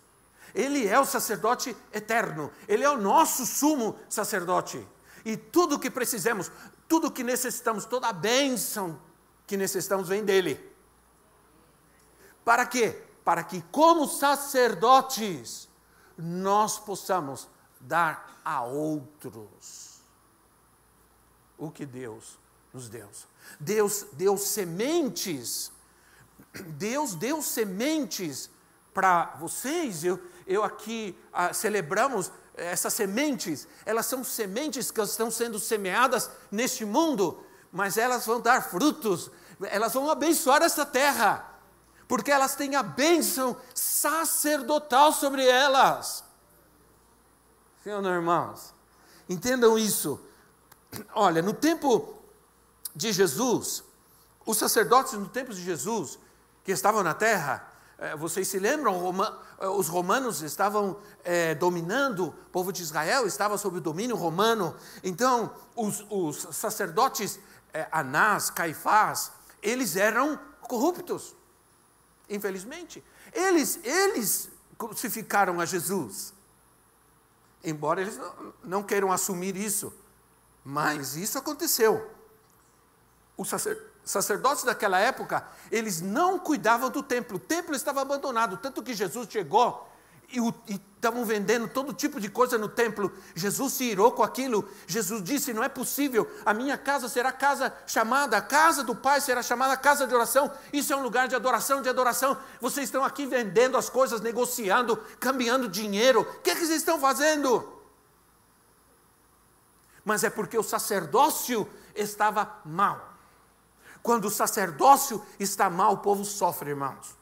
Ele 0.55 0.87
é 0.87 0.99
o 0.99 1.05
sacerdote 1.05 1.77
eterno, 1.93 2.51
ele 2.69 2.85
é 2.85 2.91
o 2.91 2.97
nosso 2.97 3.45
sumo 3.45 3.99
sacerdote. 4.09 4.87
E 5.25 5.37
tudo 5.37 5.76
o 5.76 5.78
que 5.78 5.90
precisamos, 5.90 6.50
tudo 6.88 7.09
o 7.09 7.11
que 7.11 7.23
necessitamos, 7.23 7.85
toda 7.85 8.09
a 8.09 8.12
bênção 8.12 9.00
que 9.47 9.57
necessitamos 9.57 10.09
vem 10.09 10.25
dele. 10.25 10.61
Para 12.45 12.66
quê? 12.66 13.02
Para 13.25 13.43
que, 13.43 13.62
como 13.73 14.07
sacerdotes, 14.07 15.69
nós 16.16 16.78
possamos 16.78 17.49
dar 17.81 18.40
a 18.45 18.62
outros 18.62 19.95
o 21.57 21.71
que 21.71 21.87
Deus 21.87 22.38
nos 22.73 22.88
deu. 22.88 23.09
Deus 23.59 24.07
deu 24.12 24.37
sementes, 24.37 25.73
Deus 26.76 27.14
deu 27.14 27.40
sementes 27.40 28.50
para 28.93 29.37
vocês. 29.37 30.04
Eu, 30.04 30.21
eu 30.47 30.62
aqui 30.62 31.19
ah, 31.33 31.52
celebramos 31.54 32.31
essas 32.57 32.95
sementes, 32.95 33.67
elas 33.85 34.07
são 34.07 34.23
sementes 34.23 34.91
que 34.91 35.01
estão 35.01 35.31
sendo 35.31 35.59
semeadas 35.59 36.31
neste 36.51 36.85
mundo, 36.85 37.45
mas 37.73 37.97
elas 37.97 38.25
vão 38.25 38.41
dar 38.41 38.63
frutos, 38.63 39.31
elas 39.63 39.93
vão 39.95 40.11
abençoar 40.11 40.63
essa 40.63 40.87
terra 40.87 41.55
porque 42.07 42.31
elas 42.31 42.55
têm 42.55 42.77
a 42.77 42.83
bênção 42.83 43.57
sacerdotal 43.75 45.13
sobre 45.13 45.47
elas. 45.47 46.23
Sim 47.83 47.91
ou 47.91 48.05
irmãos? 48.07 48.75
Entendam 49.29 49.79
isso. 49.79 50.21
Olha, 51.15 51.43
no 51.43 51.53
tempo 51.53 52.17
de 52.95 53.13
Jesus, 53.13 53.83
os 54.47 54.57
sacerdotes 54.57 55.15
no 55.15 55.29
tempo 55.29 55.53
de 55.53 55.63
Jesus, 55.63 56.19
que 56.63 56.73
estavam 56.73 57.03
na 57.03 57.15
terra, 57.15 57.69
vocês 58.19 58.49
se 58.49 58.59
lembram, 58.59 58.95
eh, 59.61 59.69
os 59.69 59.89
romanos 59.89 60.43
estavam 60.43 60.99
é, 61.23 61.55
dominando, 61.55 62.27
o 62.27 62.33
povo 62.51 62.73
de 62.73 62.83
Israel 62.83 63.27
estava 63.27 63.57
sob 63.57 63.79
o 63.79 63.81
domínio 63.81 64.17
romano, 64.17 64.75
então 65.03 65.55
os, 65.77 66.05
os 66.11 66.49
sacerdotes 66.55 67.39
é, 67.73 67.89
Anás, 67.91 68.51
Caifás, 68.51 69.33
eles 69.63 69.97
eram 69.97 70.39
corruptos 70.63 71.35
infelizmente. 72.29 73.05
Eles, 73.33 73.79
eles 73.83 74.51
crucificaram 74.79 75.61
a 75.61 75.65
Jesus. 75.65 76.33
Embora 77.63 78.01
eles 78.01 78.17
não, 78.17 78.55
não 78.63 78.83
queiram 78.83 79.13
assumir 79.13 79.57
isso. 79.57 79.93
Mas 80.65 81.17
isso 81.17 81.39
aconteceu. 81.39 82.11
Os 83.37 83.49
sacerdotes 84.05 84.65
daquela 84.65 84.99
época, 84.99 85.47
eles 85.71 86.01
não 86.01 86.39
cuidavam 86.39 86.91
do 86.91 87.03
templo. 87.03 87.37
O 87.37 87.41
templo 87.41 87.75
estava 87.75 88.03
abandonado, 88.03 88.57
tanto 88.57 88.83
que 88.83 88.95
Jesus 88.95 89.29
chegou 89.31 89.89
e 90.33 90.81
estavam 90.95 91.25
vendendo 91.25 91.69
todo 91.69 91.93
tipo 91.93 92.21
de 92.21 92.29
coisa 92.29 92.59
no 92.59 92.69
templo. 92.69 93.13
Jesus 93.35 93.75
se 93.75 93.85
irou 93.85 94.13
com 94.13 94.23
aquilo. 94.23 94.69
Jesus 94.87 95.23
disse: 95.23 95.53
Não 95.53 95.63
é 95.63 95.69
possível, 95.69 96.31
a 96.45 96.53
minha 96.55 96.77
casa 96.77 97.09
será 97.09 97.31
casa 97.31 97.73
chamada, 97.87 98.37
a 98.37 98.43
casa 98.43 98.83
do 98.83 98.95
Pai 98.95 99.21
será 99.21 99.43
chamada 99.43 99.77
casa 99.77 100.07
de 100.07 100.15
oração. 100.15 100.51
Isso 100.73 100.93
é 100.93 100.97
um 100.97 101.03
lugar 101.03 101.29
de 101.29 101.35
adoração, 101.35 101.83
de 101.83 101.89
adoração. 101.89 102.37
Vocês 102.61 102.89
estão 102.89 103.05
aqui 103.05 103.27
vendendo 103.27 103.77
as 103.77 103.89
coisas, 103.89 104.21
negociando, 104.21 104.97
cambiando 105.21 105.69
dinheiro. 105.69 106.23
O 106.23 106.41
que, 106.41 106.51
é 106.51 106.55
que 106.55 106.67
vocês 106.67 106.79
estão 106.79 106.99
fazendo? 106.99 107.73
Mas 110.05 110.25
é 110.25 110.31
porque 110.31 110.59
o 110.59 110.63
sacerdócio 110.63 111.69
estava 111.95 112.61
mal. 112.65 113.13
Quando 114.05 114.27
o 114.27 114.31
sacerdócio 114.31 115.25
está 115.41 115.71
mal, 115.71 115.95
o 115.95 115.97
povo 115.97 116.27
sofre, 116.27 116.69
irmãos. 116.69 117.17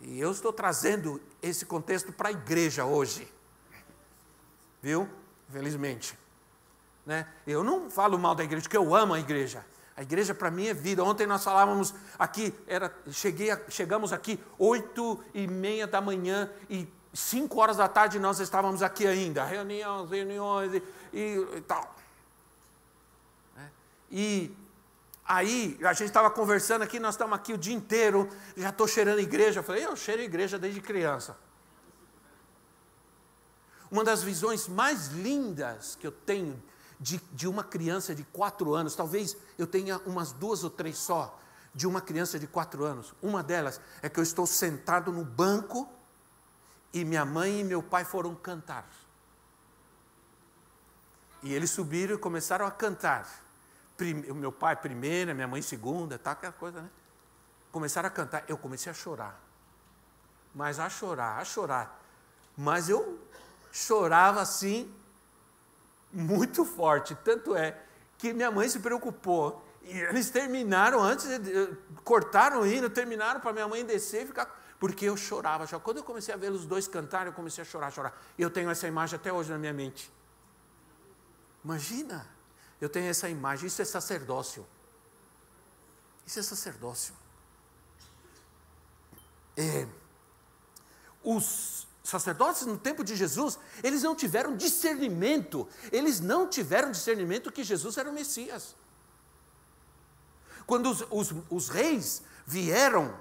E 0.00 0.20
eu 0.20 0.30
estou 0.30 0.52
trazendo 0.52 1.20
esse 1.42 1.66
contexto 1.66 2.12
para 2.12 2.28
a 2.28 2.30
igreja 2.30 2.84
hoje. 2.84 3.28
Viu? 4.80 5.08
Felizmente. 5.50 6.16
Né? 7.04 7.26
Eu 7.44 7.64
não 7.64 7.90
falo 7.90 8.16
mal 8.16 8.36
da 8.36 8.44
igreja, 8.44 8.62
porque 8.62 8.76
eu 8.76 8.94
amo 8.94 9.12
a 9.12 9.18
igreja. 9.18 9.66
A 9.96 10.02
igreja 10.02 10.32
para 10.32 10.52
mim 10.52 10.68
é 10.68 10.74
vida. 10.74 11.02
Ontem 11.02 11.26
nós 11.26 11.42
falávamos 11.42 11.92
aqui, 12.16 12.54
era, 12.68 12.96
cheguei 13.10 13.48
chegamos 13.68 14.12
aqui 14.12 14.38
oito 14.56 15.20
e 15.34 15.48
meia 15.48 15.88
da 15.88 16.00
manhã 16.00 16.48
e 16.70 16.86
cinco 17.12 17.60
horas 17.60 17.78
da 17.78 17.88
tarde 17.88 18.20
nós 18.20 18.38
estávamos 18.38 18.84
aqui 18.84 19.04
ainda. 19.04 19.44
Reuniões, 19.44 20.08
reuniões 20.08 20.74
e, 20.74 20.82
e, 21.12 21.56
e 21.56 21.60
tal. 21.62 21.92
Né? 23.56 23.68
E 24.12 24.65
Aí 25.28 25.76
a 25.82 25.92
gente 25.92 26.08
estava 26.08 26.30
conversando 26.30 26.82
aqui, 26.82 27.00
nós 27.00 27.14
estamos 27.14 27.34
aqui 27.34 27.52
o 27.52 27.58
dia 27.58 27.74
inteiro, 27.74 28.28
já 28.56 28.68
estou 28.68 28.86
cheirando 28.86 29.18
igreja. 29.18 29.58
Eu 29.58 29.64
falei, 29.64 29.84
eu 29.84 29.96
cheiro 29.96 30.22
igreja 30.22 30.56
desde 30.58 30.80
criança. 30.80 31.36
Uma 33.90 34.04
das 34.04 34.22
visões 34.22 34.68
mais 34.68 35.08
lindas 35.08 35.96
que 35.96 36.06
eu 36.06 36.12
tenho 36.12 36.62
de, 37.00 37.20
de 37.32 37.48
uma 37.48 37.64
criança 37.64 38.14
de 38.14 38.22
quatro 38.24 38.74
anos, 38.74 38.94
talvez 38.94 39.36
eu 39.58 39.66
tenha 39.66 39.98
umas 40.06 40.32
duas 40.32 40.62
ou 40.62 40.70
três 40.70 40.96
só, 40.96 41.38
de 41.74 41.86
uma 41.86 42.00
criança 42.00 42.38
de 42.38 42.46
quatro 42.46 42.84
anos. 42.84 43.12
Uma 43.20 43.42
delas 43.42 43.80
é 44.02 44.08
que 44.08 44.20
eu 44.20 44.22
estou 44.22 44.46
sentado 44.46 45.10
no 45.10 45.24
banco 45.24 45.88
e 46.92 47.04
minha 47.04 47.24
mãe 47.24 47.60
e 47.60 47.64
meu 47.64 47.82
pai 47.82 48.04
foram 48.04 48.34
cantar. 48.34 48.88
E 51.42 51.52
eles 51.52 51.70
subiram 51.70 52.14
e 52.14 52.18
começaram 52.18 52.64
a 52.64 52.70
cantar 52.70 53.45
o 54.30 54.34
meu 54.34 54.52
pai 54.52 54.76
primeira, 54.76 55.32
minha 55.32 55.48
mãe 55.48 55.62
segunda, 55.62 56.18
tá, 56.18 56.32
aquela 56.32 56.52
coisa, 56.52 56.82
né? 56.82 56.90
Começaram 57.72 58.06
a 58.06 58.10
cantar, 58.10 58.44
eu 58.48 58.56
comecei 58.56 58.90
a 58.90 58.94
chorar. 58.94 59.40
Mas 60.54 60.78
a 60.78 60.88
chorar, 60.88 61.38
a 61.38 61.44
chorar. 61.44 62.02
Mas 62.56 62.88
eu 62.88 63.18
chorava 63.72 64.40
assim, 64.40 64.94
muito 66.12 66.64
forte. 66.64 67.14
Tanto 67.16 67.54
é 67.54 67.78
que 68.16 68.32
minha 68.32 68.50
mãe 68.50 68.68
se 68.68 68.80
preocupou. 68.80 69.62
E 69.82 69.98
eles 69.98 70.30
terminaram 70.30 71.00
antes, 71.00 71.26
cortaram 72.02 72.62
o 72.62 72.66
hino, 72.66 72.88
terminaram 72.88 73.40
para 73.40 73.52
minha 73.52 73.68
mãe 73.68 73.84
descer 73.84 74.22
e 74.24 74.26
ficar. 74.26 74.64
Porque 74.78 75.04
eu 75.04 75.16
chorava. 75.16 75.66
Quando 75.80 75.98
eu 75.98 76.04
comecei 76.04 76.34
a 76.34 76.36
ver 76.36 76.50
os 76.50 76.66
dois 76.66 76.88
cantarem, 76.88 77.28
eu 77.28 77.32
comecei 77.32 77.62
a 77.62 77.64
chorar, 77.64 77.90
chorar. 77.90 78.18
Eu 78.38 78.50
tenho 78.50 78.70
essa 78.70 78.86
imagem 78.86 79.16
até 79.16 79.32
hoje 79.32 79.50
na 79.50 79.58
minha 79.58 79.72
mente. 79.72 80.10
Imagina! 81.64 82.35
Eu 82.80 82.88
tenho 82.88 83.08
essa 83.08 83.28
imagem, 83.28 83.66
isso 83.66 83.80
é 83.80 83.84
sacerdócio. 83.84 84.66
Isso 86.26 86.38
é 86.38 86.42
sacerdócio. 86.42 87.14
É, 89.56 89.86
os 91.22 91.86
sacerdotes 92.04 92.66
no 92.66 92.78
tempo 92.78 93.02
de 93.02 93.16
Jesus, 93.16 93.58
eles 93.82 94.02
não 94.02 94.14
tiveram 94.14 94.56
discernimento, 94.56 95.68
eles 95.90 96.20
não 96.20 96.48
tiveram 96.48 96.90
discernimento 96.90 97.50
que 97.50 97.64
Jesus 97.64 97.96
era 97.96 98.08
o 98.08 98.12
Messias. 98.12 98.76
Quando 100.66 100.90
os, 100.90 101.06
os, 101.10 101.34
os 101.48 101.68
reis 101.68 102.22
vieram 102.44 103.16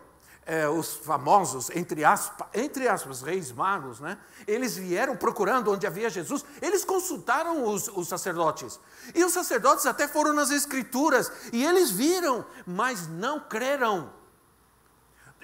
é, 0.46 0.70
os 0.70 0.94
famosos, 0.94 1.72
entre 1.72 2.06
aspas, 2.06 2.48
entre 2.54 2.88
aspas, 2.88 3.22
reis 3.22 3.52
magos, 3.52 4.00
né? 4.00 4.18
eles 4.46 4.78
vieram 4.78 5.18
procurando 5.18 5.72
onde 5.72 5.88
havia 5.88 6.10
Jesus, 6.10 6.46
eles 6.62 6.86
consultaram 6.86 7.66
os, 7.66 7.88
os 7.88 8.08
sacerdotes. 8.08 8.80
E 9.14 9.24
os 9.24 9.34
sacerdotes 9.34 9.86
até 9.88 10.08
foram 10.08 10.34
nas 10.34 10.52
escrituras, 10.52 11.32
e 11.52 11.66
eles 11.66 11.90
viram, 11.90 12.46
mas 12.66 13.08
não 13.08 13.40
creram. 13.40 14.14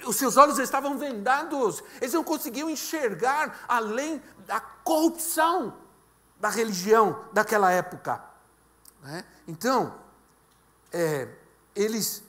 Os 0.05 0.15
seus 0.15 0.37
olhos 0.37 0.59
estavam 0.59 0.97
vendados, 0.97 1.83
eles 1.99 2.13
não 2.13 2.23
conseguiam 2.23 2.69
enxergar 2.69 3.65
além 3.67 4.21
da 4.45 4.59
corrupção 4.59 5.77
da 6.39 6.49
religião 6.49 7.23
daquela 7.33 7.71
época. 7.71 8.23
Né? 9.03 9.23
Então, 9.47 9.95
é, 10.91 11.27
eles 11.75 12.23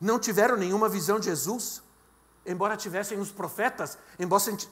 não 0.00 0.18
tiveram 0.18 0.56
nenhuma 0.56 0.88
visão 0.88 1.18
de 1.18 1.26
Jesus, 1.26 1.83
embora 2.46 2.76
tivessem 2.76 3.18
os 3.18 3.30
profetas, 3.30 3.96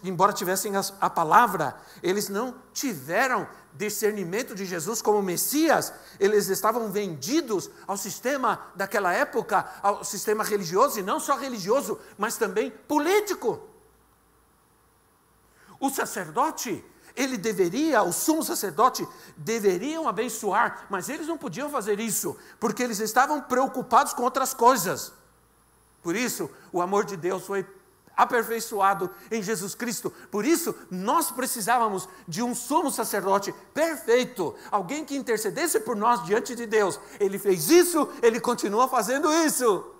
embora, 0.05 0.33
tivessem 0.33 0.73
a 1.01 1.11
palavra, 1.11 1.77
eles 2.03 2.29
não 2.29 2.55
tiveram 2.73 3.49
discernimento 3.73 4.55
de 4.55 4.67
Jesus 4.67 5.01
como 5.01 5.23
Messias, 5.23 5.93
eles 6.21 6.49
estavam 6.49 6.91
vendidos 6.91 7.71
ao 7.87 7.97
sistema 7.97 8.61
daquela 8.75 9.13
época, 9.13 9.67
ao 9.83 10.05
sistema 10.05 10.45
religioso, 10.45 10.99
e 10.99 11.03
não 11.03 11.19
só 11.19 11.37
religioso, 11.37 11.99
mas 12.19 12.37
também 12.37 12.71
político. 12.71 13.61
O 15.81 15.89
sacerdote, 15.89 16.85
ele 17.17 17.39
deveria, 17.39 18.03
o 18.03 18.13
sumo 18.13 18.45
sacerdote, 18.45 19.09
deveriam 19.37 20.07
abençoar, 20.07 20.87
mas 20.91 21.09
eles 21.09 21.27
não 21.27 21.39
podiam 21.39 21.71
fazer 21.71 21.99
isso, 21.99 22.37
porque 22.61 22.83
eles 22.83 23.01
estavam 23.01 23.41
preocupados 23.41 24.13
com 24.13 24.23
outras 24.23 24.53
coisas. 24.53 25.22
Por 26.03 26.17
isso, 26.17 26.51
o 26.73 26.83
amor 26.83 27.05
de 27.05 27.17
Deus 27.17 27.45
foi 27.45 27.67
aperfeiçoado 28.17 29.11
em 29.31 29.43
Jesus 29.43 29.75
Cristo. 29.75 30.13
Por 30.31 30.45
isso, 30.45 30.75
nós 30.91 31.31
precisávamos 31.31 32.09
de 32.27 32.43
um 32.43 32.55
sumo 32.55 32.91
sacerdote 32.91 33.55
perfeito, 33.73 34.55
alguém 34.71 35.05
que 35.05 35.17
intercedesse 35.17 35.81
por 35.81 35.97
nós 35.97 36.25
diante 36.25 36.55
de 36.55 36.67
Deus. 36.67 37.01
Ele 37.19 37.39
fez 37.39 37.71
isso, 37.71 38.09
ele 38.23 38.41
continua 38.41 38.89
fazendo 38.89 39.33
isso. 39.33 39.93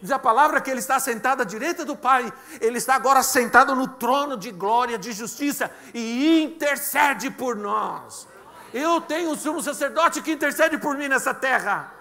Diz 0.00 0.10
a 0.10 0.18
palavra 0.18 0.60
que 0.60 0.70
ele 0.70 0.80
está 0.80 1.00
sentado 1.00 1.40
à 1.40 1.44
direita 1.44 1.84
do 1.84 1.96
Pai, 1.96 2.30
ele 2.60 2.78
está 2.78 2.94
agora 2.94 3.22
sentado 3.22 3.74
no 3.74 3.88
trono 3.88 4.36
de 4.36 4.50
glória, 4.50 4.98
de 4.98 5.12
justiça 5.12 5.70
e 5.94 6.42
intercede 6.42 7.30
por 7.30 7.56
nós. 7.56 8.28
Eu 8.74 9.00
tenho 9.00 9.30
um 9.30 9.36
sumo 9.36 9.62
sacerdote 9.62 10.20
que 10.20 10.32
intercede 10.32 10.76
por 10.76 10.96
mim 10.98 11.08
nessa 11.08 11.32
terra. 11.32 11.92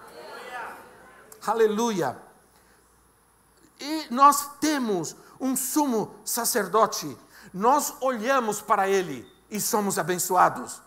Aleluia. 1.48 2.12
Aleluia. 2.12 2.25
E 3.80 4.08
nós 4.10 4.58
temos 4.60 5.16
um 5.40 5.56
sumo 5.56 6.16
sacerdote, 6.24 7.18
nós 7.54 7.94
olhamos 8.02 8.62
para 8.62 8.88
ele 8.88 9.30
e 9.50 9.60
somos 9.60 9.98
abençoados. 9.98 10.82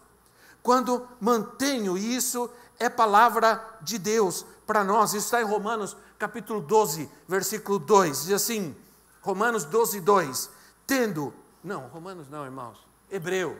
Quando 0.62 1.06
mantenho 1.20 1.96
isso, 1.96 2.50
é 2.78 2.88
palavra 2.88 3.78
de 3.80 3.98
Deus 3.98 4.44
para 4.66 4.84
nós. 4.84 5.14
Isso 5.14 5.26
está 5.26 5.40
em 5.40 5.44
Romanos 5.44 5.96
capítulo 6.18 6.60
12, 6.60 7.10
versículo 7.26 7.78
2. 7.78 8.24
Diz 8.24 8.32
assim: 8.32 8.76
Romanos 9.22 9.64
12, 9.64 10.00
2. 10.00 10.50
Tendo, 10.86 11.32
não, 11.62 11.86
Romanos 11.88 12.28
não, 12.28 12.44
irmãos, 12.44 12.78
Hebreus. 13.10 13.56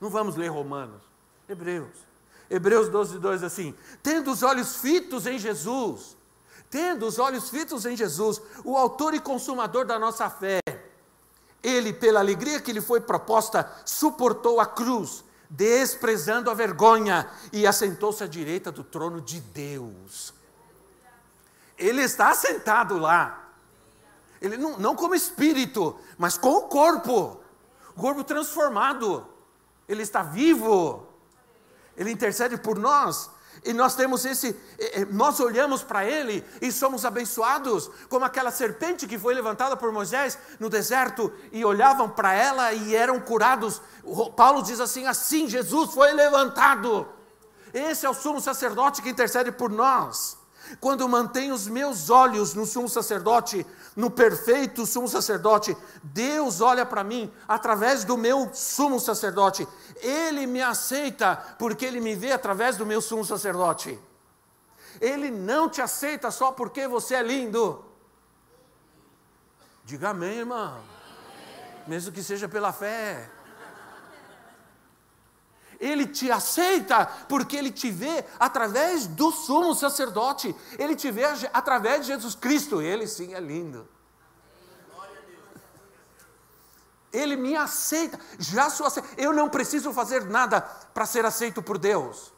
Não 0.00 0.10
vamos 0.10 0.36
ler 0.36 0.48
Romanos, 0.48 1.02
Hebreus. 1.48 2.12
Hebreus 2.50 2.88
12, 2.88 3.18
2 3.18 3.42
assim: 3.42 3.74
Tendo 4.02 4.30
os 4.30 4.42
olhos 4.42 4.76
fitos 4.76 5.26
em 5.26 5.38
Jesus, 5.38 6.16
tendo 6.72 7.06
os 7.06 7.18
olhos 7.18 7.50
fitos 7.50 7.84
em 7.84 7.94
Jesus, 7.94 8.40
o 8.64 8.78
autor 8.78 9.12
e 9.12 9.20
consumador 9.20 9.84
da 9.84 9.98
nossa 9.98 10.30
fé. 10.30 10.58
Ele, 11.62 11.92
pela 11.92 12.20
alegria 12.20 12.62
que 12.62 12.72
lhe 12.72 12.80
foi 12.80 12.98
proposta, 12.98 13.70
suportou 13.84 14.58
a 14.58 14.64
cruz, 14.64 15.22
desprezando 15.50 16.50
a 16.50 16.54
vergonha, 16.54 17.28
e 17.52 17.66
assentou-se 17.66 18.24
à 18.24 18.26
direita 18.26 18.72
do 18.72 18.82
trono 18.82 19.20
de 19.20 19.38
Deus. 19.38 20.32
Ele 21.76 22.00
está 22.00 22.32
sentado 22.32 22.96
lá. 22.96 23.50
Ele 24.40 24.56
não, 24.56 24.78
não 24.78 24.96
como 24.96 25.14
espírito, 25.14 25.94
mas 26.16 26.38
com 26.38 26.54
o 26.56 26.62
corpo. 26.62 27.38
O 27.94 28.00
corpo 28.00 28.24
transformado. 28.24 29.28
Ele 29.86 30.02
está 30.02 30.22
vivo. 30.22 31.06
Ele 31.98 32.10
intercede 32.10 32.56
por 32.56 32.78
nós. 32.78 33.30
E 33.64 33.72
nós 33.72 33.94
temos 33.94 34.24
esse, 34.24 34.48
eh, 34.78 35.02
eh, 35.02 35.04
nós 35.10 35.38
olhamos 35.38 35.84
para 35.84 36.04
ele 36.04 36.44
e 36.60 36.72
somos 36.72 37.04
abençoados, 37.04 37.88
como 38.08 38.24
aquela 38.24 38.50
serpente 38.50 39.06
que 39.06 39.18
foi 39.18 39.34
levantada 39.34 39.76
por 39.76 39.92
Moisés 39.92 40.36
no 40.58 40.68
deserto 40.68 41.32
e 41.52 41.64
olhavam 41.64 42.08
para 42.08 42.34
ela 42.34 42.72
e 42.72 42.96
eram 42.96 43.20
curados. 43.20 43.80
Paulo 44.36 44.62
diz 44.62 44.80
assim: 44.80 45.06
assim 45.06 45.48
Jesus 45.48 45.92
foi 45.92 46.12
levantado. 46.12 47.08
Esse 47.72 48.04
é 48.04 48.10
o 48.10 48.14
sumo 48.14 48.40
sacerdote 48.40 49.00
que 49.00 49.10
intercede 49.10 49.52
por 49.52 49.70
nós. 49.70 50.41
Quando 50.80 51.08
mantenho 51.08 51.54
os 51.54 51.66
meus 51.66 52.10
olhos 52.10 52.54
no 52.54 52.64
sumo 52.64 52.88
sacerdote, 52.88 53.66
no 53.94 54.10
perfeito 54.10 54.86
sumo 54.86 55.08
sacerdote, 55.08 55.76
Deus 56.02 56.60
olha 56.60 56.86
para 56.86 57.04
mim 57.04 57.32
através 57.46 58.04
do 58.04 58.16
meu 58.16 58.50
sumo 58.54 58.98
sacerdote. 58.98 59.66
Ele 59.96 60.46
me 60.46 60.62
aceita 60.62 61.36
porque 61.58 61.84
ele 61.84 62.00
me 62.00 62.14
vê 62.14 62.32
através 62.32 62.76
do 62.76 62.86
meu 62.86 63.00
sumo 63.00 63.24
sacerdote. 63.24 63.98
Ele 65.00 65.30
não 65.30 65.68
te 65.68 65.80
aceita 65.80 66.30
só 66.30 66.52
porque 66.52 66.86
você 66.86 67.14
é 67.14 67.22
lindo. 67.22 67.84
Diga 69.84 70.10
amém, 70.10 70.38
irmão. 70.38 70.80
Mesmo 71.86 72.12
que 72.12 72.22
seja 72.22 72.48
pela 72.48 72.72
fé. 72.72 73.28
Ele 75.82 76.06
te 76.06 76.30
aceita 76.30 77.06
porque 77.28 77.56
ele 77.56 77.72
te 77.72 77.90
vê 77.90 78.24
através 78.38 79.08
do 79.08 79.32
sumo 79.32 79.74
sacerdote. 79.74 80.54
Ele 80.78 80.94
te 80.94 81.10
vê 81.10 81.24
através 81.52 82.02
de 82.02 82.06
Jesus 82.06 82.36
Cristo. 82.36 82.80
Ele 82.80 83.04
sim 83.08 83.34
é 83.34 83.40
lindo. 83.40 83.88
Ele 87.12 87.34
me 87.34 87.56
aceita. 87.56 88.16
Já 88.38 88.70
sou 88.70 88.86
aceito. 88.86 89.08
Eu 89.16 89.32
não 89.32 89.48
preciso 89.48 89.92
fazer 89.92 90.24
nada 90.24 90.60
para 90.60 91.04
ser 91.04 91.26
aceito 91.26 91.60
por 91.60 91.76
Deus. 91.78 92.32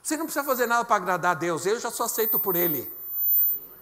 Você 0.00 0.16
não 0.16 0.26
precisa 0.26 0.44
fazer 0.44 0.66
nada 0.66 0.84
para 0.84 0.94
agradar 0.94 1.32
a 1.32 1.34
Deus. 1.34 1.66
Eu 1.66 1.80
já 1.80 1.90
sou 1.90 2.06
aceito 2.06 2.38
por 2.38 2.54
Ele. 2.54 2.88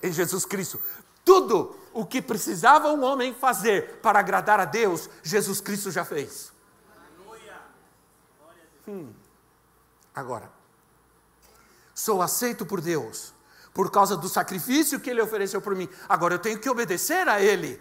Em 0.03 0.11
Jesus 0.11 0.47
Cristo. 0.47 0.81
Tudo 1.23 1.77
o 1.93 2.07
que 2.07 2.23
precisava 2.23 2.89
um 2.89 3.05
homem 3.05 3.35
fazer 3.35 4.01
para 4.01 4.19
agradar 4.19 4.61
a 4.61 4.65
Deus, 4.65 5.11
Jesus 5.23 5.61
Cristo 5.61 5.91
já 5.91 6.07
fez. 6.07 6.54
Hum. 8.87 9.13
Agora, 10.15 10.51
sou 11.95 12.23
aceito 12.23 12.65
por 12.65 12.81
Deus 12.81 13.33
por 13.73 13.91
causa 13.91 14.17
do 14.17 14.29
sacrifício 14.29 15.01
que 15.01 15.11
Ele 15.11 15.21
ofereceu 15.21 15.61
por 15.61 15.75
mim. 15.75 15.89
Agora 16.09 16.35
eu 16.35 16.39
tenho 16.39 16.61
que 16.61 16.71
obedecer 16.71 17.29
a 17.29 17.43
Ele. 17.43 17.81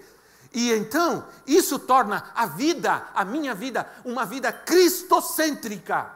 E 0.51 0.71
então, 0.71 1.27
isso 1.45 1.77
torna 1.77 2.31
a 2.33 2.47
vida, 2.47 3.07
a 3.13 3.23
minha 3.23 3.53
vida, 3.53 3.87
uma 4.03 4.25
vida 4.25 4.51
cristocêntrica. 4.51 6.11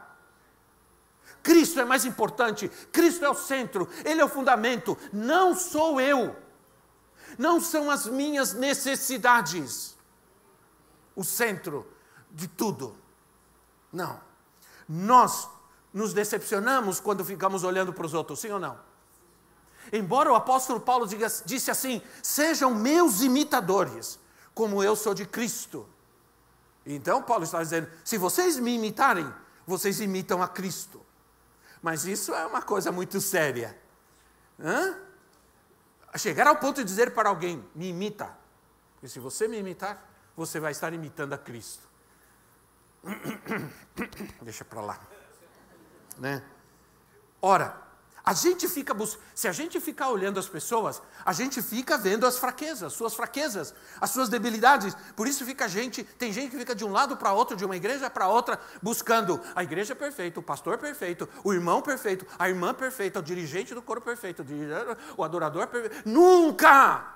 Cristo 1.42 1.80
é 1.80 1.84
mais 1.84 2.04
importante, 2.04 2.68
Cristo 2.92 3.24
é 3.24 3.30
o 3.30 3.34
centro, 3.34 3.88
Ele 4.04 4.20
é 4.20 4.24
o 4.24 4.28
fundamento, 4.28 4.98
não 5.12 5.56
sou 5.56 6.00
eu, 6.00 6.36
não 7.38 7.60
são 7.60 7.90
as 7.90 8.06
minhas 8.06 8.52
necessidades 8.52 9.96
o 11.16 11.24
centro 11.24 11.84
de 12.30 12.46
tudo. 12.46 12.96
Não. 13.92 14.20
Nós 14.88 15.48
nos 15.92 16.12
decepcionamos 16.14 17.00
quando 17.00 17.24
ficamos 17.24 17.64
olhando 17.64 17.92
para 17.92 18.06
os 18.06 18.14
outros, 18.14 18.40
sim 18.40 18.50
ou 18.50 18.58
não? 18.58 18.78
Embora 19.92 20.32
o 20.32 20.34
apóstolo 20.34 20.80
Paulo 20.80 21.06
diga, 21.06 21.26
disse 21.44 21.70
assim: 21.70 22.02
sejam 22.22 22.74
meus 22.74 23.20
imitadores, 23.20 24.18
como 24.54 24.82
eu 24.82 24.94
sou 24.96 25.14
de 25.14 25.26
Cristo. 25.26 25.88
Então 26.84 27.22
Paulo 27.22 27.44
está 27.44 27.62
dizendo: 27.62 27.88
se 28.04 28.16
vocês 28.18 28.58
me 28.58 28.74
imitarem, 28.74 29.32
vocês 29.66 30.00
imitam 30.00 30.42
a 30.42 30.48
Cristo. 30.48 31.04
Mas 31.82 32.04
isso 32.04 32.34
é 32.34 32.46
uma 32.46 32.62
coisa 32.62 32.90
muito 32.90 33.20
séria. 33.20 33.78
Hã? 34.58 34.96
Chegar 36.16 36.46
ao 36.46 36.56
ponto 36.56 36.76
de 36.78 36.84
dizer 36.84 37.14
para 37.14 37.28
alguém: 37.28 37.64
me 37.74 37.88
imita. 37.88 38.36
Porque 38.94 39.08
se 39.08 39.20
você 39.20 39.46
me 39.46 39.58
imitar, 39.58 40.06
você 40.36 40.58
vai 40.58 40.72
estar 40.72 40.92
imitando 40.92 41.32
a 41.32 41.38
Cristo. 41.38 41.87
Deixa 44.42 44.64
para 44.64 44.80
lá. 44.80 45.00
Né? 46.18 46.42
Ora, 47.40 47.88
a 48.28 48.34
gente 48.34 48.68
fica 48.68 48.94
se 49.34 49.48
a 49.48 49.52
gente 49.52 49.80
ficar 49.80 50.10
olhando 50.10 50.38
as 50.38 50.46
pessoas, 50.46 51.00
a 51.24 51.32
gente 51.32 51.62
fica 51.62 51.96
vendo 51.96 52.26
as 52.26 52.36
fraquezas, 52.36 52.92
suas 52.92 53.14
fraquezas, 53.14 53.74
as 53.98 54.10
suas 54.10 54.28
debilidades. 54.28 54.94
Por 55.16 55.26
isso 55.26 55.46
fica 55.46 55.64
a 55.64 55.68
gente, 55.68 56.04
tem 56.04 56.30
gente 56.30 56.50
que 56.50 56.58
fica 56.58 56.74
de 56.74 56.84
um 56.84 56.92
lado 56.92 57.16
para 57.16 57.32
outro, 57.32 57.56
de 57.56 57.64
uma 57.64 57.74
igreja 57.74 58.10
para 58.10 58.28
outra, 58.28 58.60
buscando 58.82 59.40
a 59.56 59.62
igreja 59.62 59.96
perfeita, 59.96 60.40
o 60.40 60.42
pastor 60.42 60.76
perfeito, 60.76 61.26
o 61.42 61.54
irmão 61.54 61.80
perfeito, 61.80 62.26
a 62.38 62.50
irmã 62.50 62.74
perfeita, 62.74 63.20
o 63.20 63.22
dirigente 63.22 63.74
do 63.74 63.80
coro 63.80 64.02
perfeito, 64.02 64.44
o 65.16 65.24
adorador 65.24 65.66
perfeito. 65.68 66.06
Nunca! 66.06 67.14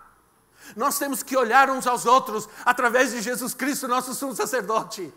Nós 0.75 0.99
temos 0.99 1.23
que 1.23 1.37
olhar 1.37 1.69
uns 1.69 1.87
aos 1.87 2.07
outros 2.07 2.49
através 2.65 3.11
de 3.11 3.21
Jesus 3.21 3.53
Cristo, 3.53 3.87
nosso 3.87 4.15
sumo 4.15 4.35
sacerdote. 4.35 5.13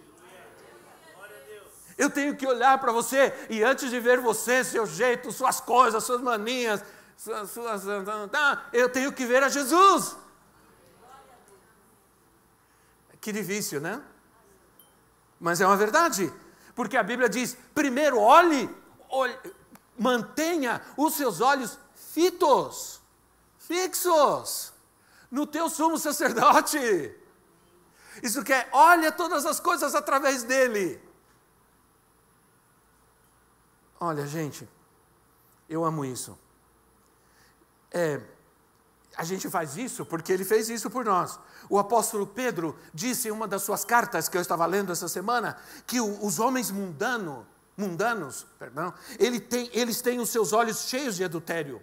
Eu 1.97 2.09
tenho 2.09 2.35
que 2.35 2.45
olhar 2.45 2.77
para 2.77 2.91
você 2.91 3.33
e 3.49 3.63
antes 3.63 3.89
de 3.89 3.99
ver 3.99 4.19
você, 4.19 4.63
seu 4.63 4.85
jeito, 4.85 5.31
suas 5.31 5.61
coisas, 5.61 6.03
suas 6.03 6.21
maninhas, 6.21 6.83
suas, 7.17 7.49
suas, 7.51 7.83
tá, 8.31 8.65
eu 8.73 8.89
tenho 8.89 9.13
que 9.13 9.25
ver 9.25 9.43
a 9.43 9.49
Jesus. 9.49 10.15
Que 13.21 13.31
difícil, 13.31 13.79
né? 13.79 14.01
Mas 15.39 15.61
é 15.61 15.65
uma 15.65 15.77
verdade, 15.77 16.31
porque 16.75 16.97
a 16.97 17.03
Bíblia 17.03 17.29
diz: 17.29 17.57
primeiro 17.73 18.19
olhe, 18.19 18.69
olhe 19.09 19.37
mantenha 19.97 20.81
os 20.97 21.13
seus 21.15 21.39
olhos 21.39 21.79
fitos 21.95 23.01
fixos 23.57 24.73
no 25.31 25.47
teu 25.47 25.69
sumo 25.69 25.97
sacerdote. 25.97 26.77
Isso 28.21 28.43
quer, 28.43 28.69
olha 28.71 29.11
todas 29.11 29.45
as 29.45 29.59
coisas 29.59 29.95
através 29.95 30.43
dele. 30.43 31.01
Olha, 34.05 34.27
gente, 34.27 34.69
eu 35.67 35.83
amo 35.83 36.05
isso. 36.05 36.37
É, 37.91 38.21
a 39.17 39.23
gente 39.23 39.49
faz 39.49 39.77
isso 39.77 40.05
porque 40.05 40.31
ele 40.31 40.45
fez 40.45 40.69
isso 40.69 40.91
por 40.91 41.03
nós. 41.03 41.39
O 41.67 41.79
apóstolo 41.79 42.27
Pedro 42.27 42.77
disse 42.93 43.29
em 43.29 43.31
uma 43.31 43.47
das 43.47 43.63
suas 43.63 43.83
cartas 43.83 44.29
que 44.29 44.37
eu 44.37 44.41
estava 44.41 44.63
lendo 44.67 44.91
essa 44.91 45.07
semana 45.07 45.57
que 45.87 45.99
o, 45.99 46.23
os 46.23 46.39
homens 46.39 46.69
mundano, 46.69 47.47
mundanos, 47.75 48.45
perdão, 48.59 48.93
ele 49.17 49.39
tem, 49.39 49.71
eles 49.73 50.01
têm 50.01 50.19
os 50.19 50.29
seus 50.29 50.53
olhos 50.53 50.87
cheios 50.87 51.15
de 51.15 51.23
adultério. 51.23 51.81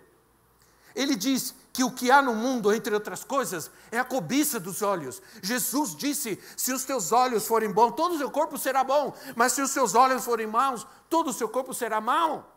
Ele 0.95 1.15
diz 1.15 1.55
que 1.73 1.83
o 1.83 1.91
que 1.91 2.11
há 2.11 2.21
no 2.21 2.35
mundo, 2.35 2.73
entre 2.73 2.95
outras 2.95 3.25
coisas, 3.25 3.71
é 3.91 3.99
a 3.99 4.05
cobiça 4.05 4.61
dos 4.61 4.83
olhos. 4.83 5.23
Jesus 5.43 5.97
disse: 5.97 6.43
se 6.57 6.73
os 6.73 6.85
teus 6.85 7.13
olhos 7.13 7.47
forem 7.47 7.73
bons, 7.73 7.93
todo 7.93 8.15
o 8.15 8.19
seu 8.19 8.31
corpo 8.31 8.59
será 8.59 8.85
bom, 8.85 9.17
mas 9.35 9.53
se 9.53 9.63
os 9.63 9.71
seus 9.71 9.95
olhos 9.95 10.25
forem 10.25 10.47
maus, 10.47 10.87
todo 11.09 11.31
o 11.31 11.33
seu 11.33 11.49
corpo 11.49 11.73
será 11.73 12.01
mau. 12.01 12.57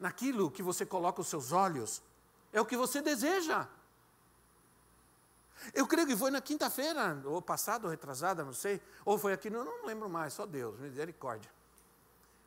Naquilo 0.00 0.50
que 0.50 0.62
você 0.62 0.84
coloca 0.84 1.20
os 1.20 1.28
seus 1.28 1.52
olhos, 1.52 2.02
é 2.52 2.60
o 2.60 2.66
que 2.66 2.76
você 2.76 3.00
deseja. 3.00 3.68
Eu 5.72 5.86
creio 5.86 6.06
que 6.06 6.16
foi 6.16 6.30
na 6.30 6.40
quinta-feira, 6.40 7.22
ou 7.24 7.40
passado, 7.40 7.84
ou 7.84 7.90
retrasada, 7.90 8.44
não 8.44 8.52
sei, 8.52 8.80
ou 9.04 9.16
foi 9.16 9.32
aqui, 9.32 9.48
não, 9.48 9.64
não 9.64 9.86
lembro 9.86 10.08
mais, 10.08 10.32
só 10.32 10.44
Deus, 10.44 10.78
misericórdia. 10.80 11.50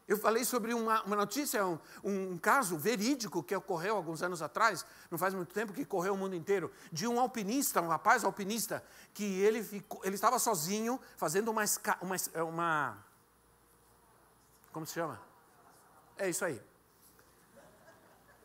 Eu 0.07 0.17
falei 0.17 0.45
sobre 0.45 0.71
uma, 0.73 1.01
uma 1.03 1.15
notícia, 1.15 1.65
um, 1.65 1.79
um, 2.03 2.37
caso 2.37 2.77
verídico 2.77 3.41
que 3.41 3.55
ocorreu 3.55 3.95
alguns 3.95 4.21
anos 4.21 4.39
atrás, 4.39 4.85
não 5.09 5.17
faz 5.17 5.33
muito 5.33 5.51
tempo, 5.51 5.73
que 5.73 5.83
correu 5.83 6.13
o 6.13 6.17
mundo 6.17 6.35
inteiro, 6.35 6.71
de 6.91 7.07
um 7.07 7.19
alpinista, 7.19 7.81
um 7.81 7.87
rapaz 7.87 8.23
alpinista, 8.23 8.83
que 9.13 9.23
ele, 9.23 9.63
ficou, 9.63 10.01
ele 10.03 10.13
estava 10.13 10.37
sozinho 10.37 10.99
fazendo 11.17 11.49
uma, 11.49 11.63
uma, 12.01 12.43
uma. 12.43 12.97
Como 14.71 14.85
se 14.85 14.93
chama? 14.93 15.19
É 16.17 16.29
isso 16.29 16.45
aí. 16.45 16.61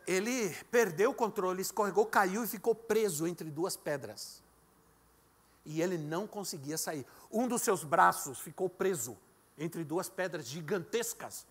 Ele 0.06 0.54
perdeu 0.70 1.10
o 1.10 1.14
controle, 1.14 1.60
escorregou, 1.60 2.06
caiu 2.06 2.42
e 2.42 2.48
ficou 2.48 2.74
preso 2.74 3.26
entre 3.26 3.50
duas 3.50 3.76
pedras. 3.76 4.42
E 5.64 5.82
ele 5.82 5.98
não 5.98 6.26
conseguia 6.26 6.78
sair. 6.78 7.06
Um 7.30 7.46
dos 7.46 7.60
seus 7.60 7.84
braços 7.84 8.40
ficou 8.40 8.68
preso 8.68 9.16
entre 9.60 9.84
duas 9.84 10.08
pedras 10.08 10.46
gigantescas. 10.46 11.46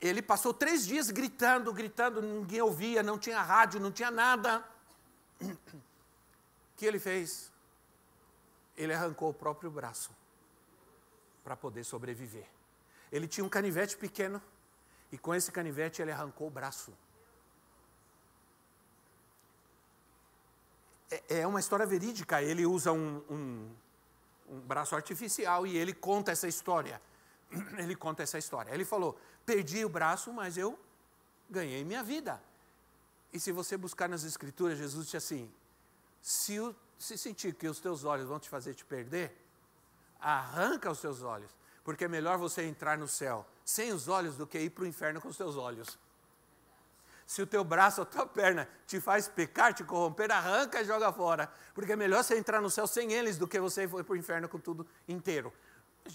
Ele 0.00 0.22
passou 0.22 0.52
três 0.52 0.86
dias 0.86 1.10
gritando, 1.10 1.72
gritando, 1.72 2.20
ninguém 2.22 2.60
ouvia, 2.60 3.02
não 3.02 3.18
tinha 3.18 3.42
rádio, 3.42 3.80
não 3.80 3.90
tinha 3.90 4.10
nada. 4.10 4.62
O 5.40 5.56
que 6.76 6.86
ele 6.86 7.00
fez? 7.00 7.50
Ele 8.76 8.92
arrancou 8.92 9.30
o 9.30 9.34
próprio 9.34 9.70
braço 9.70 10.10
para 11.42 11.56
poder 11.56 11.82
sobreviver. 11.82 12.46
Ele 13.10 13.26
tinha 13.26 13.44
um 13.44 13.48
canivete 13.48 13.96
pequeno 13.96 14.40
e 15.10 15.18
com 15.18 15.34
esse 15.34 15.50
canivete 15.50 16.02
ele 16.02 16.12
arrancou 16.12 16.46
o 16.46 16.50
braço. 16.50 16.92
É, 21.10 21.40
é 21.40 21.46
uma 21.46 21.58
história 21.58 21.86
verídica. 21.86 22.42
Ele 22.42 22.66
usa 22.66 22.92
um, 22.92 23.22
um, 23.30 23.70
um 24.50 24.60
braço 24.60 24.94
artificial 24.94 25.66
e 25.66 25.76
ele 25.76 25.94
conta 25.94 26.30
essa 26.30 26.46
história. 26.46 27.00
ele 27.78 27.94
conta 27.94 28.22
essa 28.22 28.38
história. 28.38 28.72
Ele 28.72 28.84
falou: 28.84 29.18
perdi 29.44 29.84
o 29.84 29.88
braço, 29.88 30.32
mas 30.32 30.56
eu 30.56 30.78
ganhei 31.48 31.84
minha 31.84 32.02
vida. 32.02 32.40
E 33.32 33.38
se 33.38 33.52
você 33.52 33.76
buscar 33.76 34.08
nas 34.08 34.24
Escrituras, 34.24 34.78
Jesus 34.78 35.04
disse 35.06 35.16
assim: 35.16 35.52
se, 36.20 36.58
o, 36.60 36.74
se 36.98 37.16
sentir 37.16 37.54
que 37.54 37.68
os 37.68 37.80
teus 37.80 38.04
olhos 38.04 38.26
vão 38.26 38.38
te 38.38 38.48
fazer 38.48 38.74
te 38.74 38.84
perder, 38.84 39.36
arranca 40.20 40.90
os 40.90 41.00
teus 41.00 41.22
olhos, 41.22 41.50
porque 41.84 42.04
é 42.04 42.08
melhor 42.08 42.38
você 42.38 42.62
entrar 42.62 42.98
no 42.98 43.08
céu 43.08 43.46
sem 43.64 43.92
os 43.92 44.08
olhos 44.08 44.36
do 44.36 44.46
que 44.46 44.58
ir 44.58 44.70
para 44.70 44.84
o 44.84 44.86
inferno 44.86 45.20
com 45.20 45.28
os 45.28 45.36
teus 45.36 45.56
olhos. 45.56 45.98
Se 47.26 47.42
o 47.42 47.46
teu 47.46 47.62
braço 47.62 48.00
a 48.00 48.06
tua 48.06 48.24
perna 48.24 48.66
te 48.86 48.98
faz 48.98 49.28
pecar, 49.28 49.74
te 49.74 49.84
corromper, 49.84 50.32
arranca 50.32 50.80
e 50.80 50.84
joga 50.86 51.12
fora. 51.12 51.52
Porque 51.74 51.92
é 51.92 51.96
melhor 51.96 52.24
você 52.24 52.38
entrar 52.38 52.62
no 52.62 52.70
céu 52.70 52.86
sem 52.86 53.12
eles 53.12 53.36
do 53.36 53.46
que 53.46 53.60
você 53.60 53.82
ir 53.82 53.88
para 53.88 54.14
o 54.14 54.16
inferno 54.16 54.48
com 54.48 54.58
tudo 54.58 54.86
inteiro. 55.06 55.52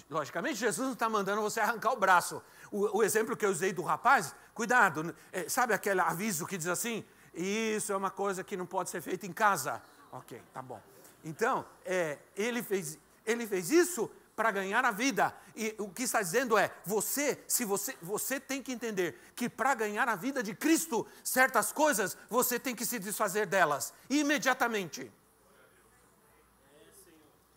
Logicamente, 0.10 0.56
Jesus 0.56 0.86
não 0.86 0.94
está 0.94 1.10
mandando 1.10 1.42
você 1.42 1.60
arrancar 1.60 1.92
o 1.92 1.98
braço. 1.98 2.42
O, 2.72 2.98
o, 2.98 3.04
exemplo 3.04 3.36
que 3.38 3.46
eu 3.46 3.50
usei 3.50 3.72
do 3.72 3.82
rapaz, 3.82 4.34
cuidado, 4.54 5.16
é, 5.32 5.48
sabe 5.48 5.74
aquele 5.74 6.02
aviso 6.02 6.46
que 6.46 6.58
diz 6.58 6.68
assim? 6.68 7.06
Isso 7.34 7.92
é 7.92 7.96
uma 7.96 8.12
coisa 8.12 8.44
que 8.44 8.56
não 8.56 8.66
pode 8.66 8.90
ser 8.90 9.02
feita 9.02 9.26
em 9.26 9.32
casa. 9.32 9.82
Ok, 10.12 10.42
tá 10.54 10.62
bom. 10.62 10.82
Então, 11.24 11.66
é, 11.86 12.18
ele, 12.36 12.62
fez, 12.62 12.98
ele 13.26 13.48
fez 13.48 13.72
isso 13.72 14.10
para 14.36 14.52
ganhar 14.52 14.84
a 14.86 14.92
vida. 14.92 15.36
E 15.56 15.76
o 15.78 15.90
que 15.90 16.04
está 16.04 16.22
dizendo 16.22 16.58
é: 16.58 16.72
você, 16.86 17.44
se 17.48 17.66
você, 17.66 17.96
você 18.02 18.40
tem 18.40 18.62
que 18.62 18.72
entender 18.72 19.20
que 19.36 19.50
para 19.50 19.74
ganhar 19.74 20.08
a 20.10 20.16
vida 20.16 20.44
de 20.44 20.54
Cristo, 20.54 21.08
certas 21.24 21.72
coisas 21.72 22.18
você 22.30 22.60
tem 22.60 22.76
que 22.76 22.86
se 22.86 23.00
desfazer 23.00 23.46
delas 23.46 23.94
imediatamente. 24.10 25.12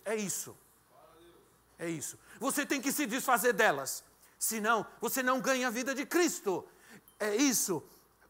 É 0.04 0.14
isso. 0.14 0.56
É 1.78 1.88
isso. 1.88 2.18
Você 2.38 2.66
tem 2.66 2.80
que 2.80 2.92
se 2.92 3.06
desfazer 3.06 3.52
delas. 3.52 4.04
Senão, 4.38 4.86
você 5.00 5.22
não 5.22 5.40
ganha 5.40 5.68
a 5.68 5.70
vida 5.70 5.94
de 5.94 6.04
Cristo. 6.04 6.66
É 7.18 7.34
isso. 7.34 7.82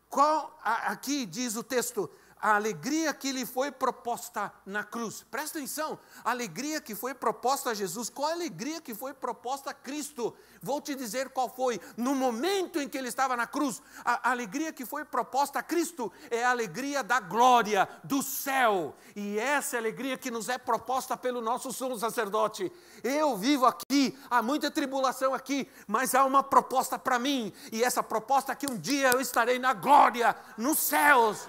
Qual, 0.08 0.58
aqui 0.62 1.26
diz 1.26 1.56
o 1.56 1.62
texto, 1.62 2.10
a 2.40 2.54
alegria 2.54 3.12
que 3.14 3.32
lhe 3.32 3.46
foi 3.46 3.70
proposta 3.72 4.52
na 4.64 4.84
cruz. 4.84 5.24
Presta 5.30 5.58
atenção, 5.58 5.98
a 6.24 6.30
alegria 6.30 6.80
que 6.80 6.94
foi 6.94 7.14
proposta 7.14 7.70
a 7.70 7.74
Jesus, 7.74 8.10
qual 8.10 8.28
a 8.28 8.32
alegria 8.32 8.80
que 8.80 8.94
foi 8.94 9.14
proposta 9.14 9.70
a 9.70 9.74
Cristo? 9.74 10.34
Vou 10.62 10.80
te 10.80 10.94
dizer 10.94 11.30
qual 11.30 11.48
foi. 11.48 11.80
No 11.96 12.14
momento 12.14 12.80
em 12.80 12.88
que 12.88 12.98
ele 12.98 13.08
estava 13.08 13.36
na 13.36 13.46
cruz, 13.46 13.80
a 14.04 14.30
alegria 14.30 14.72
que 14.72 14.84
foi 14.84 15.04
proposta 15.04 15.58
a 15.58 15.62
Cristo 15.62 16.12
é 16.30 16.44
a 16.44 16.50
alegria 16.50 17.02
da 17.02 17.20
glória, 17.20 17.88
do 18.04 18.22
céu. 18.22 18.94
E 19.14 19.38
essa 19.38 19.76
é 19.76 19.78
a 19.78 19.82
alegria 19.82 20.18
que 20.18 20.30
nos 20.30 20.48
é 20.48 20.58
proposta 20.58 21.16
pelo 21.16 21.40
nosso 21.40 21.72
sumo 21.72 21.98
sacerdote. 21.98 22.70
Eu 23.02 23.36
vivo 23.36 23.66
aqui, 23.66 24.18
há 24.30 24.42
muita 24.42 24.70
tribulação 24.70 25.32
aqui, 25.34 25.68
mas 25.86 26.14
há 26.14 26.24
uma 26.24 26.42
proposta 26.42 26.98
para 26.98 27.18
mim, 27.18 27.52
e 27.72 27.82
essa 27.82 28.02
proposta 28.02 28.52
é 28.52 28.54
que 28.54 28.70
um 28.70 28.76
dia 28.76 29.10
eu 29.10 29.20
estarei 29.20 29.58
na 29.58 29.72
glória, 29.72 30.36
nos 30.56 30.78
céus. 30.78 31.48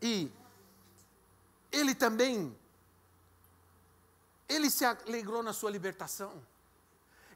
E 0.00 0.30
ele 1.70 1.94
também, 1.94 2.56
ele 4.48 4.70
se 4.70 4.84
alegrou 4.84 5.42
na 5.42 5.52
sua 5.52 5.70
libertação, 5.70 6.42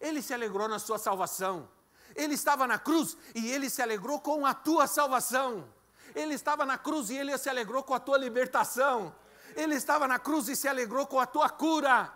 ele 0.01 0.22
se 0.22 0.33
alegrou 0.33 0.68
na 0.68 0.79
sua 0.79 0.98
salvação. 0.98 1.68
Ele 2.14 2.35
estava 2.35 2.66
na 2.66 2.79
cruz 2.79 3.16
e 3.35 3.51
ele 3.51 3.70
se 3.70 3.81
alegrou 3.81 4.20
com 4.20 4.44
a 4.44 4.53
tua 4.53 4.87
salvação. 4.87 5.66
Ele 6.14 6.35
estava 6.35 6.66
na 6.66 6.77
cruz 6.77 7.09
e 7.09 7.16
ele 7.16 7.37
se 7.38 7.48
alegrou 7.48 7.83
com 7.83 7.94
a 7.94 8.01
tua 8.01 8.18
libertação. 8.18 9.14
Ele 9.55 9.75
estava 9.75 10.07
na 10.07 10.18
cruz 10.18 10.48
e 10.48 10.57
se 10.57 10.68
alegrou 10.68 11.07
com 11.07 11.18
a 11.18 11.27
tua 11.27 11.48
cura. 11.48 12.12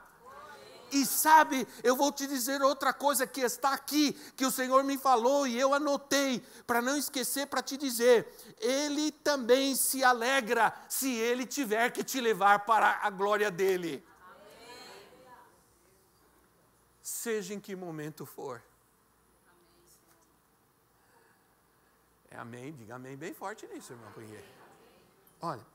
E 0.97 1.05
sabe, 1.05 1.69
eu 1.83 1.95
vou 1.95 2.11
te 2.11 2.27
dizer 2.27 2.63
outra 2.63 2.91
coisa 2.91 3.27
que 3.27 3.43
está 3.43 3.75
aqui, 3.75 4.15
que 4.35 4.47
o 4.47 4.51
Senhor 4.51 4.83
me 4.83 4.97
falou 4.97 5.47
e 5.47 5.59
eu 5.59 5.75
anotei, 5.75 6.41
para 6.67 6.81
não 6.81 6.97
esquecer, 6.97 7.47
para 7.47 7.63
te 7.63 7.77
dizer: 7.77 8.27
Ele 8.59 9.13
também 9.13 9.77
se 9.77 10.03
alegra 10.03 10.75
se 10.89 11.15
Ele 11.15 11.45
tiver 11.45 11.91
que 11.91 12.03
te 12.03 12.19
levar 12.19 12.61
para 12.61 13.01
a 13.03 13.11
glória 13.11 13.51
dEle. 13.51 14.03
Amém. 14.23 15.29
Seja 17.03 17.53
em 17.53 17.61
que 17.61 17.77
momento 17.77 18.25
for. 18.25 18.63
É 22.31 22.39
amém, 22.39 22.73
diga 22.73 22.95
amém 22.95 23.19
bem 23.19 23.35
forte 23.35 23.67
nisso, 23.67 23.93
irmão, 23.93 24.11
porque. 24.15 24.43
Olha, 25.43 25.67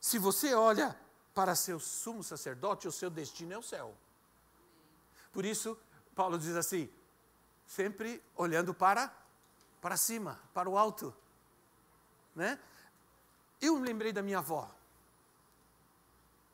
se 0.00 0.18
você 0.18 0.54
olha 0.54 0.98
para 1.32 1.54
seu 1.54 1.78
sumo 1.78 2.24
sacerdote, 2.24 2.88
o 2.88 2.92
seu 2.92 3.08
destino 3.08 3.52
é 3.52 3.58
o 3.58 3.62
céu. 3.62 3.96
Por 5.38 5.44
isso, 5.44 5.78
Paulo 6.16 6.36
diz 6.36 6.56
assim: 6.56 6.92
sempre 7.64 8.20
olhando 8.34 8.74
para 8.74 9.08
para 9.80 9.96
cima, 9.96 10.36
para 10.52 10.68
o 10.68 10.76
alto, 10.76 11.14
né? 12.34 12.58
Eu 13.60 13.78
me 13.78 13.86
lembrei 13.86 14.12
da 14.12 14.20
minha 14.20 14.38
avó. 14.38 14.68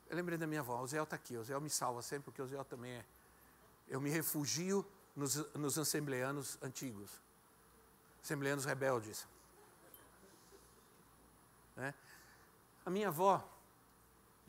Eu 0.06 0.14
lembrei 0.14 0.36
da 0.36 0.46
minha 0.46 0.60
avó. 0.60 0.82
O 0.82 0.86
Zé 0.86 1.02
está 1.02 1.16
aqui. 1.16 1.34
O 1.38 1.42
Zé 1.42 1.58
me 1.58 1.70
salva 1.70 2.02
sempre, 2.02 2.26
porque 2.26 2.42
o 2.42 2.46
Zé 2.46 2.62
também 2.64 2.92
é. 2.92 3.06
Eu 3.88 4.02
me 4.02 4.10
refugio 4.10 4.86
nos, 5.16 5.36
nos 5.54 5.78
assembleanos 5.78 6.58
antigos, 6.62 7.10
assembleanos 8.22 8.66
rebeldes. 8.66 9.26
Né? 11.74 11.94
A 12.84 12.90
minha 12.90 13.08
avó, 13.08 13.42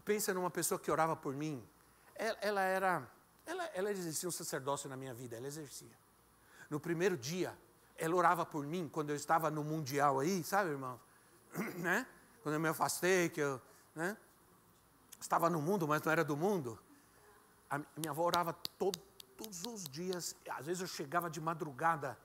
pensa 0.03 0.33
numa 0.33 0.51
pessoa 0.51 0.77
que 0.77 0.91
orava 0.91 1.15
por 1.15 1.33
mim. 1.33 1.65
Ela, 2.15 2.37
ela 2.41 2.61
era, 2.63 3.14
ela, 3.45 3.63
ela 3.73 3.91
exercia 3.91 4.27
um 4.27 4.31
sacerdócio 4.31 4.89
na 4.89 4.97
minha 4.97 5.13
vida, 5.13 5.35
ela 5.35 5.47
exercia. 5.47 5.95
No 6.69 6.79
primeiro 6.79 7.17
dia, 7.17 7.55
ela 7.97 8.15
orava 8.15 8.45
por 8.45 8.65
mim 8.65 8.89
quando 8.91 9.11
eu 9.11 9.15
estava 9.15 9.49
no 9.49 9.63
mundial 9.63 10.19
aí, 10.19 10.43
sabe, 10.43 10.71
irmão? 10.71 10.99
né? 11.77 12.05
Quando 12.41 12.55
eu 12.55 12.59
me 12.59 12.69
afastei, 12.69 13.29
que 13.29 13.41
eu, 13.41 13.61
né? 13.93 14.17
Estava 15.19 15.49
no 15.49 15.61
mundo, 15.61 15.87
mas 15.87 16.01
não 16.01 16.11
era 16.11 16.23
do 16.23 16.35
mundo. 16.35 16.77
A 17.69 17.79
minha 17.97 18.11
avó 18.11 18.23
orava 18.23 18.53
todo, 18.77 18.99
todos 19.37 19.63
os 19.65 19.85
dias. 19.85 20.35
Às 20.49 20.65
vezes 20.65 20.81
eu 20.81 20.87
chegava 20.87 21.29
de 21.29 21.39
madrugada, 21.39 22.17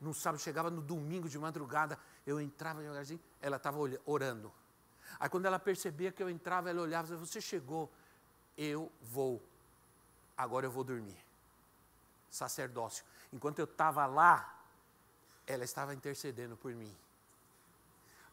no 0.00 0.14
sábado, 0.14 0.40
chegava 0.40 0.70
no 0.70 0.80
domingo 0.80 1.28
de 1.28 1.38
madrugada, 1.38 1.98
eu 2.26 2.40
entrava 2.40 2.80
devagarzinho, 2.80 3.20
ela 3.40 3.56
estava 3.56 3.78
orando. 4.06 4.52
Aí 5.18 5.28
quando 5.28 5.46
ela 5.46 5.58
percebia 5.58 6.12
que 6.12 6.22
eu 6.22 6.30
entrava, 6.30 6.70
ela 6.70 6.82
olhava 6.82 7.08
e 7.08 7.10
dizia, 7.10 7.26
você 7.26 7.40
chegou, 7.40 7.90
eu 8.56 8.90
vou, 9.02 9.42
agora 10.38 10.64
eu 10.64 10.70
vou 10.70 10.84
dormir. 10.84 11.18
Sacerdócio. 12.30 13.04
Enquanto 13.32 13.58
eu 13.58 13.64
estava 13.64 14.06
lá, 14.06 14.62
ela 15.46 15.64
estava 15.64 15.92
intercedendo 15.92 16.56
por 16.56 16.72
mim. 16.72 16.94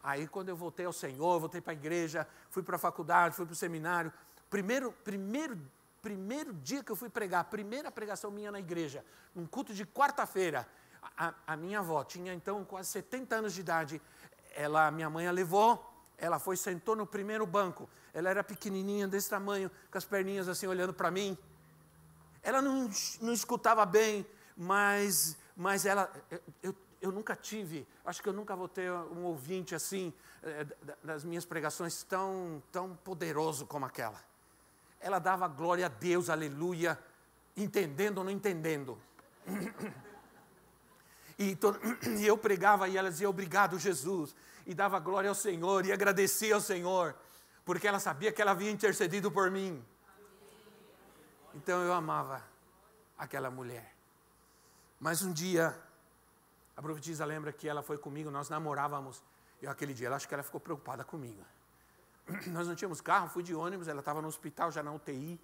Aí 0.02 0.28
quando 0.28 0.50
eu 0.50 0.56
voltei 0.56 0.86
ao 0.86 0.92
Senhor, 0.92 1.40
voltei 1.40 1.60
para 1.60 1.72
a 1.72 1.74
igreja, 1.74 2.28
fui 2.48 2.62
para 2.62 2.76
a 2.76 2.78
faculdade, 2.78 3.34
fui 3.34 3.44
para 3.44 3.54
o 3.54 3.56
seminário, 3.56 4.12
primeiro, 4.48 4.92
primeiro, 5.02 5.58
primeiro 6.00 6.54
dia 6.54 6.84
que 6.84 6.92
eu 6.92 6.94
fui 6.94 7.08
pregar, 7.08 7.42
primeira 7.46 7.90
pregação 7.90 8.30
minha 8.30 8.52
na 8.52 8.60
igreja, 8.60 9.04
um 9.34 9.44
culto 9.44 9.74
de 9.74 9.84
quarta-feira, 9.84 10.64
a, 11.16 11.34
a, 11.44 11.56
minha 11.56 11.80
avó 11.80 12.04
tinha 12.04 12.32
então 12.32 12.64
quase 12.64 12.88
70 12.90 13.34
anos 13.34 13.52
de 13.52 13.60
idade, 13.60 14.02
ela, 14.54 14.90
minha 14.92 15.10
mãe 15.10 15.26
a 15.26 15.32
levou, 15.32 15.84
ela 16.16 16.38
foi, 16.38 16.56
sentou 16.56 16.94
no 16.94 17.04
primeiro 17.04 17.44
banco, 17.44 17.90
ela 18.14 18.30
era 18.30 18.44
pequenininha 18.44 19.08
desse 19.08 19.28
tamanho, 19.28 19.70
com 19.90 19.98
as 19.98 20.04
perninhas 20.04 20.48
assim 20.48 20.68
olhando 20.68 20.94
para 20.94 21.10
mim, 21.10 21.36
ela 22.46 22.62
não, 22.62 22.88
não 23.20 23.32
escutava 23.32 23.84
bem, 23.84 24.24
mas, 24.56 25.36
mas 25.56 25.84
ela, 25.84 26.08
eu, 26.62 26.72
eu 27.02 27.10
nunca 27.10 27.34
tive, 27.34 27.84
acho 28.04 28.22
que 28.22 28.28
eu 28.28 28.32
nunca 28.32 28.54
vou 28.54 28.68
ter 28.68 28.88
um 28.92 29.24
ouvinte 29.24 29.74
assim, 29.74 30.14
é, 30.44 30.64
das 31.02 31.24
minhas 31.24 31.44
pregações 31.44 32.04
tão, 32.04 32.62
tão 32.70 32.94
poderoso 33.02 33.66
como 33.66 33.84
aquela. 33.84 34.22
Ela 35.00 35.18
dava 35.18 35.48
glória 35.48 35.86
a 35.86 35.88
Deus, 35.88 36.30
aleluia, 36.30 36.96
entendendo 37.56 38.18
ou 38.18 38.24
não 38.24 38.30
entendendo. 38.30 38.96
E, 41.38 41.54
e 42.18 42.26
eu 42.26 42.38
pregava 42.38 42.88
e 42.88 42.96
ela 42.96 43.10
dizia 43.10 43.28
obrigado, 43.28 43.78
Jesus, 43.78 44.34
e 44.64 44.72
dava 44.72 44.98
glória 44.98 45.28
ao 45.28 45.34
Senhor 45.34 45.84
e 45.84 45.92
agradecia 45.92 46.54
ao 46.54 46.62
Senhor, 46.62 47.14
porque 47.62 47.86
ela 47.86 47.98
sabia 47.98 48.32
que 48.32 48.40
ela 48.40 48.52
havia 48.52 48.70
intercedido 48.70 49.30
por 49.30 49.50
mim. 49.50 49.84
Então 51.56 51.82
eu 51.82 51.94
amava 51.94 52.44
aquela 53.16 53.50
mulher. 53.50 53.94
Mas 55.00 55.22
um 55.22 55.32
dia, 55.32 55.74
a 56.76 56.82
profetisa 56.82 57.24
lembra 57.24 57.50
que 57.50 57.66
ela 57.66 57.82
foi 57.82 57.96
comigo, 57.96 58.30
nós 58.30 58.50
namorávamos. 58.50 59.22
E 59.62 59.66
aquele 59.66 59.94
dia, 59.94 60.08
ela 60.08 60.16
acho 60.16 60.28
que 60.28 60.34
ela 60.34 60.42
ficou 60.42 60.60
preocupada 60.60 61.02
comigo. 61.02 61.42
Nós 62.48 62.68
não 62.68 62.74
tínhamos 62.74 63.00
carro, 63.00 63.28
fui 63.30 63.42
de 63.42 63.54
ônibus, 63.54 63.88
ela 63.88 64.00
estava 64.00 64.20
no 64.20 64.28
hospital, 64.28 64.70
já 64.70 64.82
na 64.82 64.92
UTI. 64.92 65.40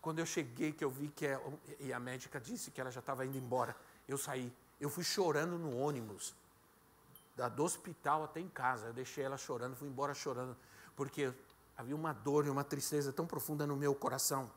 Quando 0.00 0.20
eu 0.20 0.26
cheguei, 0.26 0.72
que 0.72 0.84
eu 0.84 0.90
vi 0.90 1.08
que 1.08 1.26
é, 1.26 1.40
e 1.80 1.92
a 1.92 1.98
médica 1.98 2.38
disse 2.38 2.70
que 2.70 2.80
ela 2.80 2.92
já 2.92 3.00
estava 3.00 3.26
indo 3.26 3.36
embora, 3.36 3.74
eu 4.06 4.16
saí. 4.16 4.52
Eu 4.80 4.88
fui 4.88 5.02
chorando 5.02 5.58
no 5.58 5.76
ônibus, 5.76 6.36
da, 7.34 7.48
do 7.48 7.64
hospital 7.64 8.22
até 8.22 8.38
em 8.38 8.48
casa. 8.48 8.86
Eu 8.86 8.92
deixei 8.92 9.24
ela 9.24 9.36
chorando, 9.36 9.74
fui 9.74 9.88
embora 9.88 10.14
chorando, 10.14 10.56
porque 10.94 11.32
havia 11.76 11.96
uma 11.96 12.12
dor 12.12 12.46
e 12.46 12.50
uma 12.50 12.62
tristeza 12.62 13.12
tão 13.12 13.26
profunda 13.26 13.66
no 13.66 13.76
meu 13.76 13.92
coração. 13.92 14.48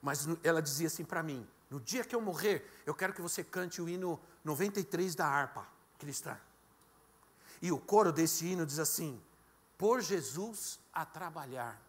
Mas 0.00 0.26
ela 0.42 0.62
dizia 0.62 0.86
assim 0.86 1.04
para 1.04 1.22
mim: 1.22 1.46
no 1.70 1.80
dia 1.80 2.04
que 2.04 2.14
eu 2.14 2.20
morrer, 2.20 2.82
eu 2.86 2.94
quero 2.94 3.12
que 3.12 3.20
você 3.20 3.44
cante 3.44 3.82
o 3.82 3.88
hino 3.88 4.18
93 4.44 5.14
da 5.14 5.26
harpa 5.26 5.66
cristã. 5.98 6.38
E 7.60 7.70
o 7.70 7.78
coro 7.78 8.12
desse 8.12 8.46
hino 8.46 8.64
diz 8.64 8.78
assim: 8.78 9.20
Por 9.76 10.00
Jesus 10.00 10.78
a 10.92 11.04
trabalhar, 11.04 11.80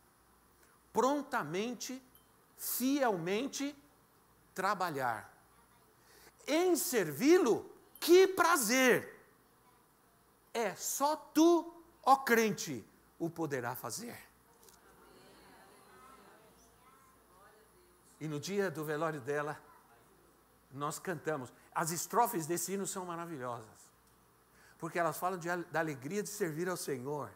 prontamente, 0.91 2.03
fielmente 2.57 3.75
trabalhar, 4.53 5.31
em 6.45 6.75
servi-lo, 6.75 7.69
que 7.99 8.27
prazer! 8.27 9.17
É 10.53 10.75
só 10.75 11.15
tu, 11.15 11.83
ó 12.03 12.17
crente, 12.17 12.83
o 13.19 13.29
poderá 13.29 13.75
fazer. 13.75 14.28
E 18.19 18.27
no 18.27 18.39
dia 18.39 18.69
do 18.69 18.83
velório 18.83 19.21
dela, 19.21 19.59
nós 20.71 20.99
cantamos. 20.99 21.51
As 21.73 21.91
estrofes 21.91 22.45
desse 22.45 22.73
hino 22.73 22.85
são 22.85 23.05
maravilhosas, 23.05 23.91
porque 24.77 24.99
elas 24.99 25.17
falam 25.17 25.39
de, 25.39 25.47
da 25.71 25.79
alegria 25.79 26.21
de 26.21 26.29
servir 26.29 26.69
ao 26.69 26.77
Senhor. 26.77 27.31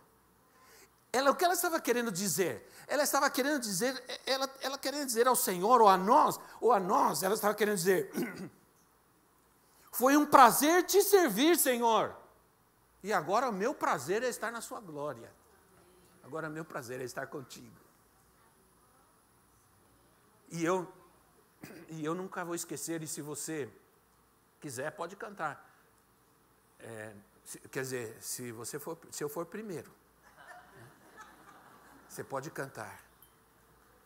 Ela, 1.12 1.30
o 1.30 1.36
que 1.36 1.46
ela 1.46 1.54
estava 1.54 1.80
querendo 1.80 2.12
dizer? 2.12 2.68
Ela 2.88 3.04
estava 3.04 3.30
querendo 3.30 3.62
dizer, 3.62 4.04
ela, 4.26 4.50
ela 4.62 4.78
querendo 4.78 5.06
dizer 5.06 5.28
ao 5.28 5.36
Senhor, 5.36 5.80
ou 5.80 5.88
a 5.88 5.96
nós, 5.96 6.40
ou 6.60 6.72
a 6.74 6.80
nós, 6.80 7.22
ela 7.22 7.36
estava 7.36 7.54
querendo 7.54 7.78
dizer: 7.78 8.12
Foi 9.92 10.18
um 10.18 10.26
prazer 10.26 10.84
te 10.86 11.04
servir, 11.04 11.56
Senhor. 11.58 12.16
E 13.04 13.14
agora 13.14 13.48
o 13.50 13.54
meu 13.54 13.76
prazer 13.76 14.24
é 14.24 14.28
estar 14.28 14.52
na 14.52 14.60
Sua 14.60 14.80
glória. 14.80 15.32
Agora 16.24 16.48
o 16.48 16.52
meu 16.52 16.66
prazer 16.66 17.00
é 17.00 17.04
estar 17.04 17.28
contigo. 17.28 17.83
E 20.54 20.64
eu, 20.64 20.88
e 21.90 22.06
eu 22.06 22.14
nunca 22.14 22.46
vou 22.46 22.54
esquecer, 22.54 23.02
e 23.02 23.08
se 23.08 23.24
você 23.24 23.68
quiser, 24.62 24.92
pode 24.92 25.16
cantar. 25.16 25.68
É, 26.80 27.12
se, 27.44 27.58
quer 27.58 27.82
dizer, 27.82 28.18
se, 28.22 28.52
você 28.52 28.78
for, 28.78 28.96
se 29.10 29.24
eu 29.24 29.28
for 29.28 29.48
primeiro, 29.48 29.92
você 32.08 32.24
pode 32.24 32.52
cantar. 32.52 33.04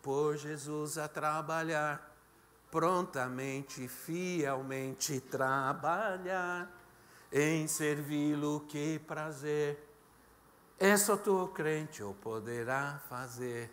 Por 0.02 0.38
Jesus 0.38 0.98
a 0.98 1.10
trabalhar, 1.10 2.16
prontamente, 2.72 3.86
fielmente 3.90 5.20
trabalhar, 5.20 6.72
em 7.30 7.68
servi-lo 7.68 8.62
que 8.70 9.00
prazer, 9.00 9.86
é 10.80 10.96
só 10.96 11.18
tu 11.18 11.50
crente 11.50 12.02
o 12.02 12.14
poderá 12.14 13.02
fazer. 13.10 13.70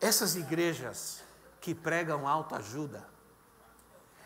Essas 0.00 0.36
igrejas 0.36 1.22
que 1.60 1.74
pregam 1.74 2.28
autoajuda, 2.28 3.06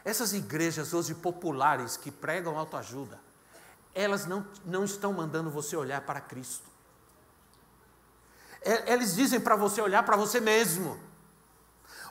essas 0.05 0.33
igrejas 0.33 0.93
hoje 0.93 1.15
populares 1.15 1.97
que 1.97 2.11
pregam 2.11 2.59
autoajuda, 2.59 3.21
elas 3.95 4.27
não, 4.27 4.47
não 4.65 4.85
estão 4.85 5.13
mandando 5.13 5.51
você 5.51 5.77
olhar 5.77 6.01
para 6.03 6.21
Cristo. 6.21 6.69
Eles 8.63 9.15
dizem 9.15 9.41
para 9.41 9.57
você 9.57 9.81
olhar 9.81 10.03
para 10.05 10.17
você 10.17 10.39
mesmo. 10.41 10.99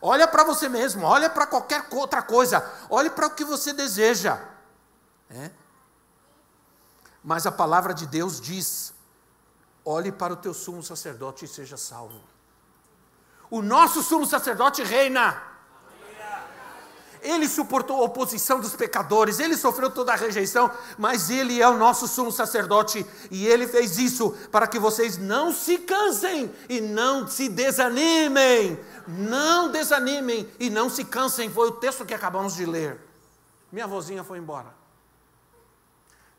Olha 0.01 0.27
para 0.27 0.43
você 0.43 0.69
mesmo, 0.69 1.05
olha 1.05 1.29
para 1.29 1.45
qualquer 1.45 1.85
outra 1.91 2.21
coisa, 2.21 2.65
olhe 2.89 3.09
para 3.09 3.27
o 3.27 3.35
que 3.35 3.43
você 3.43 3.73
deseja. 3.73 4.39
É? 5.29 5.51
Mas 7.23 7.45
a 7.45 7.51
palavra 7.51 7.93
de 7.93 8.07
Deus 8.07 8.39
diz: 8.39 8.93
olhe 9.83 10.11
para 10.11 10.33
o 10.33 10.37
teu 10.37 10.53
sumo 10.53 10.81
sacerdote 10.81 11.45
e 11.45 11.47
seja 11.47 11.77
salvo. 11.77 12.21
O 13.49 13.61
nosso 13.61 14.03
sumo 14.03 14.25
sacerdote 14.25 14.83
reina. 14.83 15.49
Ele 17.21 17.49
suportou 17.49 17.97
a 17.97 18.05
oposição 18.05 18.61
dos 18.61 18.75
pecadores, 18.75 19.39
ele 19.39 19.57
sofreu 19.57 19.91
toda 19.91 20.13
a 20.13 20.15
rejeição, 20.15 20.71
mas 20.97 21.29
ele 21.29 21.61
é 21.61 21.67
o 21.67 21.77
nosso 21.77 22.07
sumo 22.07 22.31
sacerdote 22.31 23.05
e 23.29 23.45
ele 23.45 23.67
fez 23.67 23.97
isso 23.97 24.31
para 24.51 24.65
que 24.67 24.79
vocês 24.79 25.17
não 25.17 25.51
se 25.51 25.79
cansem 25.79 26.49
e 26.69 26.79
não 26.79 27.27
se 27.27 27.49
desanimem. 27.49 28.79
Não 29.05 29.69
desanimem 29.69 30.49
e 30.59 30.69
não 30.69 30.89
se 30.89 31.03
cansem, 31.03 31.49
foi 31.49 31.67
o 31.67 31.73
texto 31.73 32.05
que 32.05 32.13
acabamos 32.13 32.55
de 32.55 32.65
ler. 32.65 32.97
Minha 33.71 33.85
vozinha 33.87 34.23
foi 34.23 34.37
embora. 34.37 34.73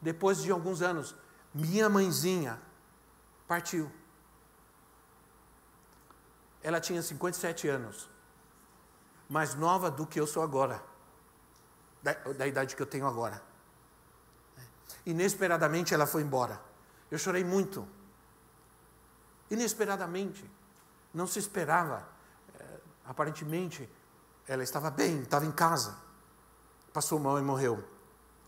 Depois 0.01 0.41
de 0.43 0.51
alguns 0.51 0.81
anos, 0.81 1.15
minha 1.55 1.91
mãezinha 1.91 2.59
partiu. 3.47 3.91
Ela 6.63 6.81
tinha 6.81 7.03
57 7.03 7.69
anos, 7.69 8.09
mais 9.29 9.55
nova 9.55 9.91
do 9.91 10.07
que 10.07 10.21
eu 10.21 10.27
sou 10.27 10.43
agora, 10.43 10.83
da, 12.03 12.13
da 12.13 12.47
idade 12.47 12.77
que 12.77 12.83
eu 12.83 12.87
tenho 12.87 13.07
agora. 13.07 13.43
Inesperadamente 15.07 15.95
ela 15.95 16.07
foi 16.07 16.23
embora. 16.23 16.61
Eu 17.11 17.19
chorei 17.19 17.45
muito. 17.45 17.87
Inesperadamente. 19.51 20.49
Não 21.13 21.27
se 21.27 21.39
esperava. 21.39 22.07
É, 22.59 22.65
aparentemente, 23.07 23.89
ela 24.47 24.63
estava 24.63 24.91
bem, 24.91 25.23
estava 25.23 25.47
em 25.47 25.53
casa. 25.53 25.97
Passou 26.93 27.19
mal 27.19 27.39
e 27.39 27.43
morreu. 27.43 27.83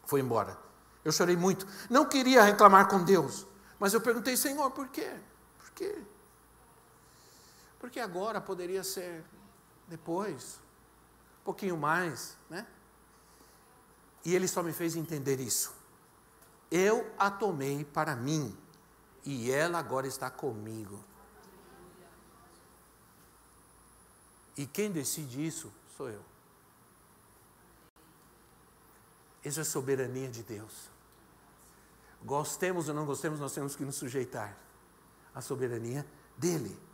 Foi 0.04 0.20
embora. 0.20 0.56
Eu 1.04 1.10
chorei 1.10 1.36
muito. 1.36 1.66
Não 1.90 2.04
queria 2.06 2.42
reclamar 2.42 2.88
com 2.88 3.02
Deus. 3.02 3.46
Mas 3.78 3.94
eu 3.94 4.00
perguntei, 4.00 4.36
Senhor, 4.36 4.70
por 4.70 4.88
quê? 4.88 5.12
Por 5.58 5.70
quê? 5.70 6.02
Porque 7.82 7.98
agora 7.98 8.40
poderia 8.40 8.84
ser 8.84 9.24
depois, 9.88 10.60
um 11.40 11.44
pouquinho 11.46 11.76
mais, 11.76 12.38
né? 12.48 12.64
E 14.24 14.36
ele 14.36 14.46
só 14.46 14.62
me 14.62 14.72
fez 14.72 14.94
entender 14.94 15.40
isso. 15.40 15.74
Eu 16.70 17.12
a 17.18 17.28
tomei 17.28 17.84
para 17.84 18.14
mim 18.14 18.56
e 19.24 19.50
ela 19.50 19.80
agora 19.80 20.06
está 20.06 20.30
comigo. 20.30 21.02
E 24.56 24.64
quem 24.64 24.92
decide 24.92 25.44
isso 25.44 25.72
sou 25.96 26.08
eu. 26.08 26.24
Isso 29.44 29.58
é 29.58 29.64
soberania 29.64 30.28
de 30.28 30.44
Deus. 30.44 30.88
Gostemos 32.24 32.88
ou 32.88 32.94
não 32.94 33.04
gostemos, 33.04 33.40
nós 33.40 33.52
temos 33.52 33.74
que 33.74 33.84
nos 33.84 33.96
sujeitar 33.96 34.56
à 35.34 35.40
soberania 35.40 36.06
dele. 36.38 36.91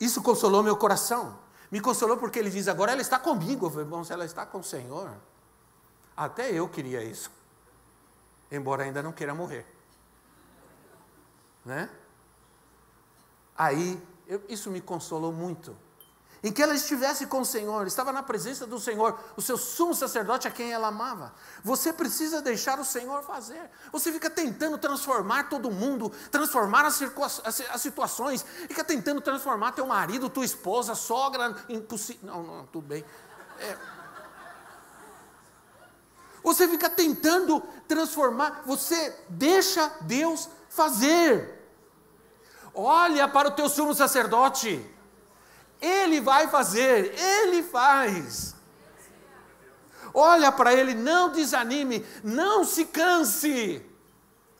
Isso 0.00 0.22
consolou 0.22 0.62
meu 0.62 0.76
coração. 0.76 1.38
Me 1.70 1.80
consolou 1.80 2.16
porque 2.16 2.38
ele 2.38 2.50
diz: 2.50 2.68
agora 2.68 2.92
ela 2.92 3.00
está 3.00 3.18
comigo. 3.18 3.66
Eu 3.66 3.70
falei, 3.70 3.86
bom, 3.86 4.04
se 4.04 4.12
ela 4.12 4.24
está 4.24 4.46
com 4.46 4.58
o 4.58 4.64
Senhor, 4.64 5.10
até 6.16 6.50
eu 6.50 6.68
queria 6.68 7.02
isso, 7.02 7.30
embora 8.50 8.84
ainda 8.84 9.02
não 9.02 9.12
queira 9.12 9.34
morrer. 9.34 9.66
Né? 11.64 11.90
Aí, 13.56 14.00
eu, 14.26 14.42
isso 14.48 14.70
me 14.70 14.80
consolou 14.80 15.32
muito 15.32 15.76
em 16.42 16.52
que 16.52 16.62
ela 16.62 16.74
estivesse 16.74 17.26
com 17.26 17.40
o 17.40 17.44
Senhor, 17.44 17.86
estava 17.86 18.12
na 18.12 18.22
presença 18.22 18.66
do 18.66 18.78
Senhor, 18.78 19.18
o 19.36 19.42
seu 19.42 19.56
sumo 19.56 19.94
sacerdote 19.94 20.46
a 20.46 20.50
quem 20.50 20.72
ela 20.72 20.88
amava. 20.88 21.34
Você 21.64 21.92
precisa 21.92 22.40
deixar 22.40 22.78
o 22.78 22.84
Senhor 22.84 23.22
fazer. 23.22 23.70
Você 23.90 24.12
fica 24.12 24.30
tentando 24.30 24.78
transformar 24.78 25.48
todo 25.48 25.70
mundo, 25.70 26.12
transformar 26.30 26.84
as, 26.86 27.02
as, 27.44 27.80
situações, 27.80 28.44
fica 28.68 28.84
tentando 28.84 29.20
transformar 29.20 29.72
teu 29.72 29.86
marido, 29.86 30.28
tua 30.28 30.44
esposa, 30.44 30.94
sogra, 30.94 31.56
impossível. 31.68 32.20
Não, 32.22 32.42
não, 32.42 32.66
tudo 32.66 32.86
bem. 32.86 33.04
É. 33.58 33.76
Você 36.42 36.68
fica 36.68 36.88
tentando 36.88 37.60
transformar, 37.88 38.62
você 38.64 39.14
deixa 39.28 39.92
Deus 40.02 40.48
fazer. 40.68 41.58
Olha 42.72 43.26
para 43.26 43.48
o 43.48 43.50
teu 43.50 43.68
sumo 43.68 43.92
sacerdote. 43.92 44.97
Ele 45.80 46.20
vai 46.20 46.48
fazer, 46.48 47.14
ele 47.18 47.62
faz. 47.62 48.54
Olha 50.12 50.50
para 50.50 50.72
ele, 50.72 50.94
não 50.94 51.30
desanime, 51.30 52.04
não 52.24 52.64
se 52.64 52.84
canse. 52.86 53.84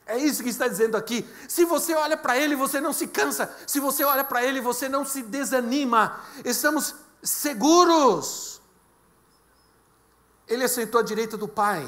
É 0.05 0.17
isso 0.17 0.41
que 0.41 0.49
está 0.49 0.67
dizendo 0.67 0.97
aqui. 0.97 1.27
Se 1.47 1.65
você 1.65 1.93
olha 1.93 2.17
para 2.17 2.37
ele, 2.37 2.55
você 2.55 2.81
não 2.81 2.91
se 2.93 3.07
cansa. 3.07 3.53
Se 3.67 3.79
você 3.79 4.03
olha 4.03 4.23
para 4.23 4.43
ele, 4.43 4.59
você 4.59 4.89
não 4.89 5.05
se 5.05 5.21
desanima. 5.21 6.19
Estamos 6.43 6.95
seguros. 7.21 8.59
Ele 10.47 10.63
assentou 10.63 10.99
à 10.99 11.03
direita 11.03 11.37
do 11.37 11.47
Pai 11.47 11.87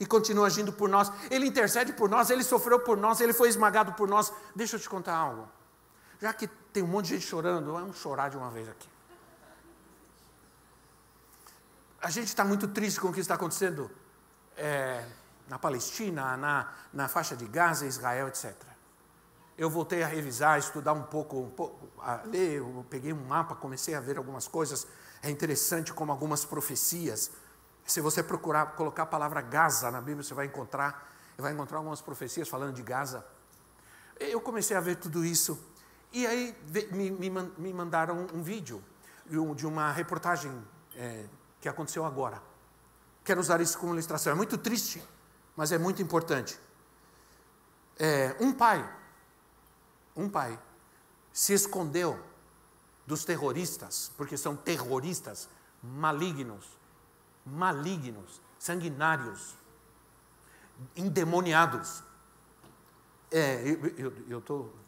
e 0.00 0.06
continua 0.06 0.48
agindo 0.48 0.72
por 0.72 0.88
nós. 0.88 1.12
Ele 1.30 1.46
intercede 1.46 1.92
por 1.92 2.08
nós, 2.08 2.28
ele 2.28 2.42
sofreu 2.42 2.80
por 2.80 2.96
nós, 2.96 3.20
ele 3.20 3.32
foi 3.32 3.48
esmagado 3.48 3.92
por 3.92 4.08
nós. 4.08 4.32
Deixa 4.54 4.74
eu 4.74 4.80
te 4.80 4.88
contar 4.88 5.14
algo. 5.14 5.48
Já 6.24 6.32
que 6.32 6.46
tem 6.72 6.82
um 6.82 6.86
monte 6.86 7.08
de 7.08 7.14
gente 7.16 7.26
chorando, 7.26 7.70
vamos 7.70 7.98
chorar 7.98 8.30
de 8.30 8.36
uma 8.38 8.50
vez 8.50 8.66
aqui. 8.66 8.88
A 12.00 12.08
gente 12.08 12.28
está 12.28 12.42
muito 12.42 12.66
triste 12.66 12.98
com 12.98 13.08
o 13.08 13.12
que 13.12 13.20
está 13.20 13.34
acontecendo 13.34 13.90
é, 14.56 15.06
na 15.46 15.58
Palestina, 15.58 16.34
na, 16.38 16.72
na 16.94 17.08
faixa 17.08 17.36
de 17.36 17.44
Gaza, 17.44 17.84
Israel, 17.84 18.28
etc. 18.28 18.54
Eu 19.58 19.68
voltei 19.68 20.02
a 20.02 20.06
revisar, 20.06 20.58
estudar 20.58 20.94
um 20.94 21.02
pouco, 21.02 21.42
um 21.42 21.50
pouco 21.50 21.90
a 22.00 22.22
ler, 22.24 22.56
eu 22.56 22.86
peguei 22.88 23.12
um 23.12 23.22
mapa, 23.26 23.54
comecei 23.54 23.94
a 23.94 24.00
ver 24.00 24.16
algumas 24.16 24.48
coisas. 24.48 24.86
É 25.22 25.28
interessante 25.28 25.92
como 25.92 26.10
algumas 26.10 26.42
profecias. 26.42 27.32
Se 27.84 28.00
você 28.00 28.22
procurar 28.22 28.76
colocar 28.76 29.02
a 29.02 29.06
palavra 29.06 29.42
Gaza 29.42 29.90
na 29.90 30.00
Bíblia, 30.00 30.22
você 30.22 30.32
vai 30.32 30.46
encontrar, 30.46 31.06
vai 31.36 31.52
encontrar 31.52 31.76
algumas 31.76 32.00
profecias 32.00 32.48
falando 32.48 32.72
de 32.72 32.82
Gaza. 32.82 33.26
Eu 34.18 34.40
comecei 34.40 34.74
a 34.74 34.80
ver 34.80 34.96
tudo 34.96 35.22
isso 35.22 35.73
e 36.14 36.26
aí 36.28 36.56
me, 36.92 37.10
me, 37.10 37.30
me 37.58 37.72
mandaram 37.72 38.28
um 38.32 38.40
vídeo 38.40 38.82
de 39.56 39.66
uma 39.66 39.90
reportagem 39.90 40.64
é, 40.94 41.26
que 41.60 41.68
aconteceu 41.68 42.04
agora. 42.04 42.40
Quero 43.24 43.40
usar 43.40 43.60
isso 43.60 43.76
como 43.76 43.92
ilustração. 43.92 44.32
É 44.32 44.36
muito 44.36 44.56
triste, 44.56 45.02
mas 45.56 45.72
é 45.72 45.78
muito 45.78 46.00
importante. 46.00 46.56
É, 47.98 48.36
um 48.38 48.52
pai, 48.52 48.88
um 50.14 50.28
pai, 50.28 50.56
se 51.32 51.52
escondeu 51.52 52.22
dos 53.04 53.24
terroristas, 53.24 54.12
porque 54.16 54.36
são 54.36 54.54
terroristas 54.54 55.48
malignos, 55.82 56.78
malignos, 57.44 58.40
sanguinários, 58.56 59.56
endemoniados. 60.94 62.04
É, 63.32 63.64
eu 64.28 64.38
estou 64.38 64.83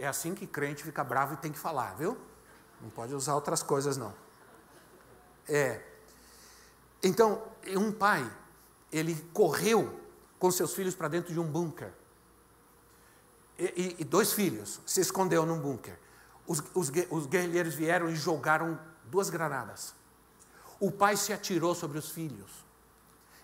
é 0.00 0.06
assim 0.06 0.34
que 0.34 0.46
crente 0.46 0.82
fica 0.82 1.04
bravo 1.04 1.34
e 1.34 1.36
tem 1.36 1.52
que 1.52 1.58
falar, 1.58 1.94
viu? 1.94 2.16
Não 2.80 2.88
pode 2.88 3.14
usar 3.14 3.34
outras 3.34 3.62
coisas, 3.62 3.98
não. 3.98 4.14
É. 5.46 5.82
Então, 7.02 7.42
um 7.76 7.92
pai, 7.92 8.28
ele 8.90 9.14
correu 9.34 10.00
com 10.38 10.50
seus 10.50 10.72
filhos 10.72 10.94
para 10.94 11.06
dentro 11.08 11.32
de 11.32 11.38
um 11.38 11.44
bunker. 11.44 11.92
E, 13.58 13.64
e, 13.64 13.96
e, 13.98 14.04
dois 14.04 14.32
filhos 14.32 14.80
se 14.86 15.02
escondeu 15.02 15.44
num 15.44 15.60
bunker. 15.60 15.98
Os, 16.46 16.62
os, 16.74 16.90
os 17.10 17.26
guerrilheiros 17.26 17.74
vieram 17.74 18.08
e 18.08 18.16
jogaram 18.16 18.80
duas 19.04 19.28
granadas. 19.28 19.94
O 20.80 20.90
pai 20.90 21.14
se 21.16 21.30
atirou 21.30 21.74
sobre 21.74 21.98
os 21.98 22.10
filhos. 22.10 22.64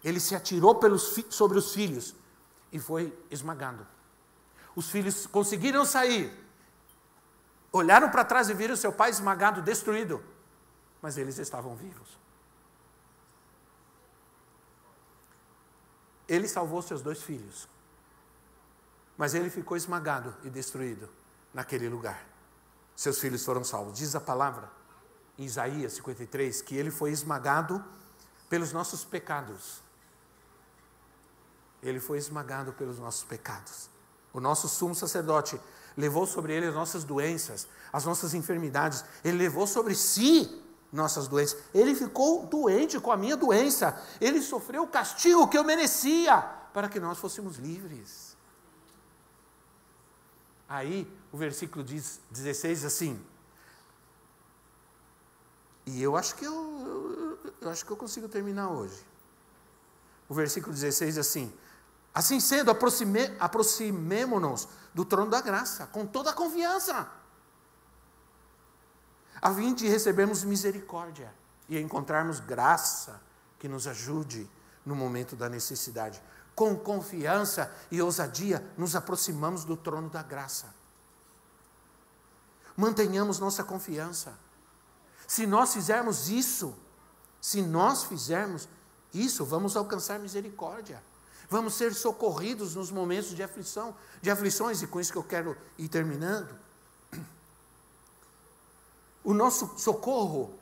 Ele 0.03 0.19
se 0.19 0.35
atirou 0.35 0.77
pelos, 0.77 1.23
sobre 1.29 1.59
os 1.59 1.75
filhos 1.75 2.15
e 2.73 2.79
foi 2.79 3.17
esmagado. 3.31 3.87
Os 4.75 4.91
filhos 4.91 5.27
conseguiram 5.27 5.85
sair, 5.85 6.33
Olharam 7.73 8.11
para 8.11 8.25
trás 8.25 8.49
e 8.49 8.55
viram 8.55 8.77
seu 8.77 8.93
pai 8.93 9.11
esmagado, 9.11 9.61
destruído. 9.63 10.23
Mas 11.03 11.19
eles 11.19 11.39
estavam 11.39 11.77
vivos. 11.77 12.19
Ele 16.29 16.49
salvou 16.49 16.83
seus 16.83 17.03
dois 17.03 17.23
filhos. 17.23 17.69
Mas 19.17 19.35
ele 19.35 19.51
ficou 19.51 19.77
esmagado 19.77 20.35
e 20.43 20.51
destruído 20.51 21.09
naquele 21.55 21.89
lugar. 21.89 22.27
Seus 22.95 23.19
filhos 23.19 23.45
foram 23.45 23.63
salvos. 23.63 23.99
Diz 23.99 24.15
a 24.15 24.21
palavra 24.21 24.71
em 25.39 25.45
Isaías 25.45 25.95
53 25.95 26.63
que 26.63 26.77
ele 26.77 26.91
foi 26.91 27.11
esmagado 27.11 27.85
pelos 28.49 28.73
nossos 28.73 29.05
pecados. 29.05 29.81
Ele 31.83 32.01
foi 32.01 32.19
esmagado 32.19 32.73
pelos 32.73 32.99
nossos 32.99 33.25
pecados. 33.25 33.89
O 34.33 34.41
nosso 34.41 34.69
sumo 34.69 34.95
sacerdote 34.95 35.61
levou 35.97 36.27
sobre 36.27 36.55
ele 36.55 36.67
as 36.67 36.75
nossas 36.75 37.05
doenças, 37.05 37.69
as 37.93 38.05
nossas 38.05 38.35
enfermidades, 38.35 39.05
ele 39.25 39.39
levou 39.39 39.67
sobre 39.67 39.95
si 39.95 40.63
nossas 40.93 41.27
doenças. 41.29 41.59
Ele 41.75 41.95
ficou 41.95 42.47
doente 42.47 43.01
com 43.01 43.11
a 43.11 43.17
minha 43.17 43.37
doença, 43.37 44.01
ele 44.21 44.41
sofreu 44.43 44.83
o 44.83 44.89
castigo 44.89 45.49
que 45.49 45.57
eu 45.57 45.65
merecia 45.65 46.41
para 46.73 46.89
que 46.89 47.01
nós 47.01 47.19
fôssemos 47.19 47.57
livres. 47.57 48.37
Aí 50.69 51.11
o 51.33 51.37
versículo 51.37 51.85
diz, 51.85 52.21
16 52.31 52.85
assim, 52.85 53.25
e 55.87 56.03
eu 56.03 56.17
acho 56.17 56.35
que 56.35 56.45
eu, 56.45 56.53
eu, 57.45 57.53
eu 57.61 57.71
acho 57.71 57.87
que 57.87 57.93
eu 57.93 57.97
consigo 57.97 58.29
terminar 58.29 58.71
hoje. 58.71 59.07
O 60.29 60.35
versículo 60.35 60.75
16 60.75 61.17
assim: 61.17 61.53
Assim 62.17 62.41
sendo, 62.41 62.71
aproxime, 62.71 63.31
aproximemo-nos 63.39 64.67
do 64.95 65.05
trono 65.05 65.31
da 65.31 65.43
graça, 65.43 65.87
com 65.89 66.07
toda 66.07 66.31
a 66.31 66.33
confiança, 66.33 67.07
a 69.43 69.53
fim 69.53 69.75
de 69.75 69.87
recebermos 69.87 70.43
misericórdia 70.43 71.31
e 71.69 71.79
encontrarmos 71.79 72.41
graça 72.41 73.21
que 73.59 73.69
nos 73.69 73.87
ajude 73.87 74.49
no 74.83 74.97
momento 74.97 75.37
da 75.37 75.51
necessidade. 75.51 76.23
Com 76.55 76.75
confiança 76.75 77.71
e 77.91 78.01
ousadia, 78.01 78.67
nos 78.79 78.97
aproximamos 78.97 79.67
do 79.67 79.77
trono 79.77 80.09
da 80.09 80.23
graça. 80.23 80.75
Mantenhamos 82.75 83.39
nossa 83.39 83.63
confiança. 83.63 84.39
Se 85.29 85.47
nós 85.47 85.75
fizermos 85.75 86.31
isso, 86.31 86.75
se 87.43 87.61
nós 87.61 88.05
fizermos 88.05 88.67
isso, 89.13 89.45
vamos 89.45 89.77
alcançar 89.77 90.19
misericórdia. 90.19 91.03
Vamos 91.49 91.75
ser 91.75 91.95
socorridos 91.95 92.75
nos 92.75 92.91
momentos 92.91 93.31
de 93.31 93.43
aflição, 93.43 93.97
de 94.21 94.31
aflições, 94.31 94.83
e 94.83 94.87
com 94.87 95.01
isso 95.01 95.13
que 95.13 95.19
eu 95.19 95.25
quero 95.25 95.57
ir 95.79 95.89
terminando. 95.89 96.57
O 99.23 99.33
nosso 99.33 99.79
socorro 99.79 100.57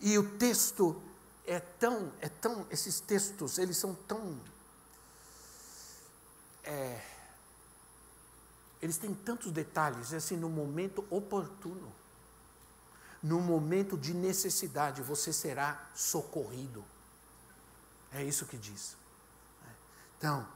e 0.00 0.18
o 0.18 0.36
texto 0.36 1.00
é 1.46 1.60
tão, 1.60 2.12
é 2.20 2.28
tão, 2.28 2.66
esses 2.70 3.00
textos, 3.00 3.58
eles 3.58 3.76
são 3.76 3.94
tão, 3.94 4.38
é, 6.64 7.00
eles 8.82 8.98
têm 8.98 9.14
tantos 9.14 9.52
detalhes, 9.52 10.12
é 10.12 10.16
assim, 10.16 10.36
no 10.36 10.48
momento 10.48 11.04
oportuno, 11.08 11.92
no 13.22 13.40
momento 13.40 13.96
de 13.96 14.12
necessidade, 14.12 15.02
você 15.02 15.32
será 15.32 15.88
socorrido. 15.94 16.84
É 18.12 18.22
isso 18.22 18.46
que 18.46 18.56
diz. 18.56 18.96
Então, 20.18 20.46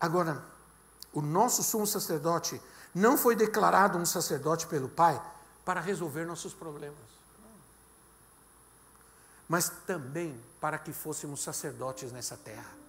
agora, 0.00 0.44
o 1.12 1.20
nosso 1.20 1.62
sumo 1.62 1.86
sacerdote 1.86 2.60
não 2.94 3.16
foi 3.16 3.36
declarado 3.36 3.98
um 3.98 4.06
sacerdote 4.06 4.66
pelo 4.66 4.88
Pai 4.88 5.20
para 5.64 5.80
resolver 5.80 6.24
nossos 6.24 6.54
problemas, 6.54 6.98
mas 9.48 9.68
também 9.86 10.40
para 10.60 10.78
que 10.78 10.92
fôssemos 10.92 11.42
sacerdotes 11.42 12.12
nessa 12.12 12.36
terra. 12.36 12.80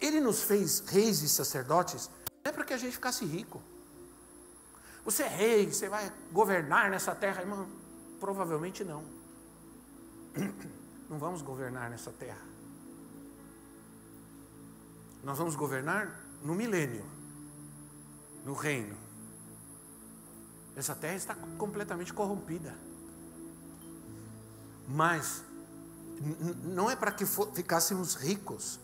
Ele 0.00 0.20
nos 0.20 0.42
fez 0.42 0.80
reis 0.80 1.22
e 1.22 1.28
sacerdotes 1.28 2.10
não 2.44 2.50
é 2.50 2.52
para 2.52 2.64
que 2.64 2.74
a 2.74 2.78
gente 2.78 2.92
ficasse 2.92 3.24
rico. 3.24 3.60
Você 5.04 5.22
é 5.22 5.28
rei, 5.28 5.72
você 5.72 5.88
vai 5.88 6.12
governar 6.32 6.90
nessa 6.90 7.14
terra, 7.14 7.40
irmão? 7.40 7.68
Provavelmente 8.20 8.84
não. 8.84 9.04
Não 11.08 11.18
vamos 11.18 11.42
governar 11.42 11.88
nessa 11.90 12.10
terra. 12.10 12.42
Nós 15.22 15.38
vamos 15.38 15.56
governar 15.56 16.20
no 16.42 16.54
milênio, 16.54 17.04
no 18.44 18.54
reino. 18.54 18.96
Essa 20.76 20.94
terra 20.94 21.14
está 21.14 21.34
completamente 21.56 22.12
corrompida. 22.12 22.74
Mas 24.88 25.42
não 26.62 26.90
é 26.90 26.96
para 26.96 27.12
que 27.12 27.26
ficássemos 27.26 28.14
ricos, 28.14 28.78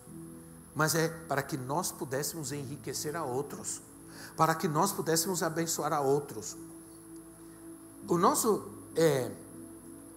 mas 0.75 0.95
é 0.95 1.07
para 1.07 1.41
que 1.43 1.55
nós 1.55 1.91
pudéssemos 1.91 2.51
enriquecer 2.51 3.15
a 3.15 3.23
outros, 3.23 3.81
para 4.35 4.55
que 4.55 4.67
nós 4.67 4.91
pudéssemos 4.91 5.43
abençoar 5.43 5.93
a 5.93 6.01
outros. 6.01 6.57
O 8.07 8.17
nosso 8.17 8.69
é, 8.95 9.31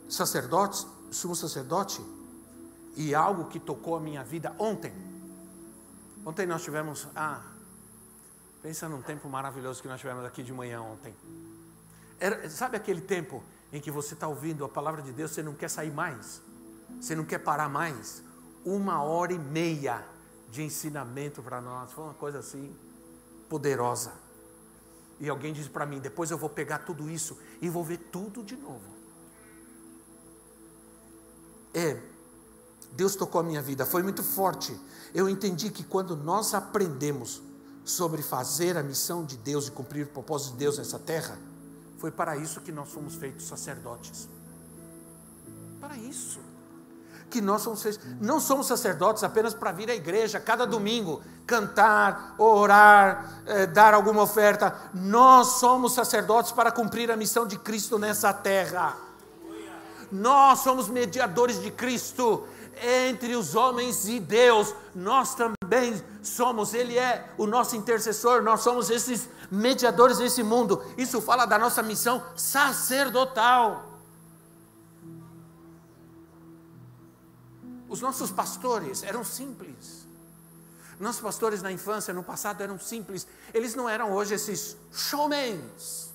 sacerdote, 0.09 0.87
sumo 1.11 1.35
sacerdote, 1.35 2.03
e 2.97 3.15
algo 3.15 3.45
que 3.47 3.61
tocou 3.61 3.97
a 3.97 4.01
minha 4.01 4.25
vida 4.25 4.55
ontem. 4.59 4.93
Ontem 6.25 6.47
nós 6.47 6.63
tivemos, 6.63 7.07
ah, 7.15 7.43
pensa 8.63 8.89
num 8.89 9.03
tempo 9.03 9.29
maravilhoso 9.29 9.83
que 9.83 9.89
nós 9.89 10.01
tivemos 10.01 10.25
aqui 10.25 10.43
de 10.43 10.53
manhã 10.53 10.81
ontem. 10.81 11.15
Era, 12.19 12.49
sabe 12.49 12.77
aquele 12.77 13.03
tempo 13.03 13.45
em 13.73 13.81
que 13.81 13.91
você 13.91 14.15
está 14.15 14.27
ouvindo 14.27 14.65
a 14.65 14.69
palavra 14.69 15.03
de 15.03 15.13
Deus, 15.13 15.31
você 15.31 15.43
não 15.43 15.55
quer 15.55 15.69
sair 15.69 15.93
mais, 15.93 16.41
você 17.01 17.15
não 17.15 17.25
quer 17.25 17.39
parar 17.39 17.69
mais? 17.69 18.23
Uma 18.65 19.03
hora 19.03 19.33
e 19.33 19.39
meia 19.39 20.05
de 20.51 20.63
ensinamento 20.63 21.43
para 21.43 21.61
nós, 21.61 21.93
foi 21.93 22.05
uma 22.05 22.15
coisa 22.15 22.39
assim 22.39 22.75
poderosa. 23.49 24.13
E 25.21 25.29
alguém 25.29 25.53
disse 25.53 25.69
para 25.69 25.87
mim: 25.87 25.99
depois 25.99 26.31
eu 26.31 26.39
vou 26.39 26.49
pegar 26.49 26.79
tudo 26.79 27.11
isso 27.11 27.39
e 27.61 27.69
vou 27.69 27.85
ver 27.85 27.99
tudo 27.99 28.43
de 28.43 28.57
novo. 28.57 28.96
É, 31.77 31.99
Deus 32.93 33.15
tocou 33.15 33.43
a 33.43 33.45
minha 33.45 33.61
vida, 33.61 33.85
foi 33.85 34.03
muito 34.03 34.23
forte. 34.23 34.75
Eu 35.13 35.29
entendi 35.29 35.69
que 35.69 35.85
quando 35.85 36.17
nós 36.17 36.55
aprendemos 36.55 37.43
sobre 37.85 38.23
fazer 38.23 38.79
a 38.79 38.83
missão 38.83 39.27
de 39.27 39.37
Deus 39.37 39.69
e 39.69 39.71
cumprir 39.71 40.07
o 40.07 40.09
propósito 40.09 40.53
de 40.53 40.57
Deus 40.57 40.79
nessa 40.79 40.99
terra, 40.99 41.39
foi 41.99 42.11
para 42.11 42.35
isso 42.35 42.63
que 42.63 42.73
nós 42.73 42.89
fomos 42.89 43.15
feitos 43.15 43.47
sacerdotes. 43.47 44.27
Para 45.79 45.99
isso. 45.99 46.41
Que 47.29 47.43
nós 47.43 47.61
somos 47.61 47.83
feitos. 47.83 48.01
Não 48.23 48.41
somos 48.41 48.67
sacerdotes 48.69 49.23
apenas 49.23 49.53
para 49.53 49.71
vir 49.71 49.91
à 49.91 49.95
igreja 49.95 50.41
cada 50.41 50.67
domingo, 50.67 51.21
cantar, 51.47 52.37
orar, 52.39 53.43
eh, 53.45 53.67
dar 53.67 53.93
alguma 53.93 54.23
oferta. 54.23 54.75
Nós 54.95 55.59
somos 55.59 55.93
sacerdotes 55.93 56.53
para 56.53 56.73
cumprir 56.73 57.11
a 57.11 57.17
missão 57.19 57.47
de 57.47 57.59
Cristo 57.59 57.99
nessa 57.99 58.33
terra. 58.33 59.06
Nós 60.11 60.61
somos 60.61 60.89
mediadores 60.89 61.61
de 61.61 61.71
Cristo 61.71 62.47
entre 62.83 63.35
os 63.35 63.55
homens 63.55 64.09
e 64.09 64.21
Deus. 64.21 64.75
Nós 64.95 65.35
também 65.35 66.03
somos, 66.23 66.75
Ele 66.75 66.99
é 66.99 67.33
o 67.39 67.47
nosso 67.47 67.77
intercessor, 67.77 68.43
nós 68.43 68.61
somos 68.61 68.91
esses 68.91 69.29
mediadores 69.51 70.19
desse 70.19 70.43
mundo. 70.43 70.83
Isso 70.97 71.21
fala 71.21 71.47
da 71.47 71.59
nossa 71.59 71.83
missão 71.83 72.23
sacerdotal. 72.37 73.93
Os 77.89 78.01
nossos 78.01 78.31
pastores 78.31 79.03
eram 79.03 79.25
simples. 79.25 80.07
Nossos 80.99 81.21
pastores 81.21 81.63
na 81.63 81.71
infância, 81.71 82.13
no 82.13 82.23
passado, 82.23 82.63
eram 82.63 82.79
simples. 82.79 83.27
Eles 83.53 83.75
não 83.75 83.89
eram 83.89 84.13
hoje 84.13 84.35
esses 84.35 84.77
showmans. 84.93 86.11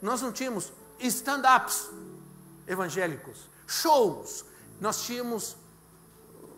Nós 0.00 0.22
não 0.22 0.32
tínhamos 0.32 0.72
stand-ups 1.00 1.88
evangélicos, 2.68 3.48
shows, 3.66 4.44
nós 4.80 5.02
tínhamos 5.02 5.56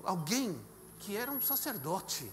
alguém 0.05 0.61
que 0.99 1.17
era 1.17 1.31
um 1.31 1.41
sacerdote. 1.41 2.31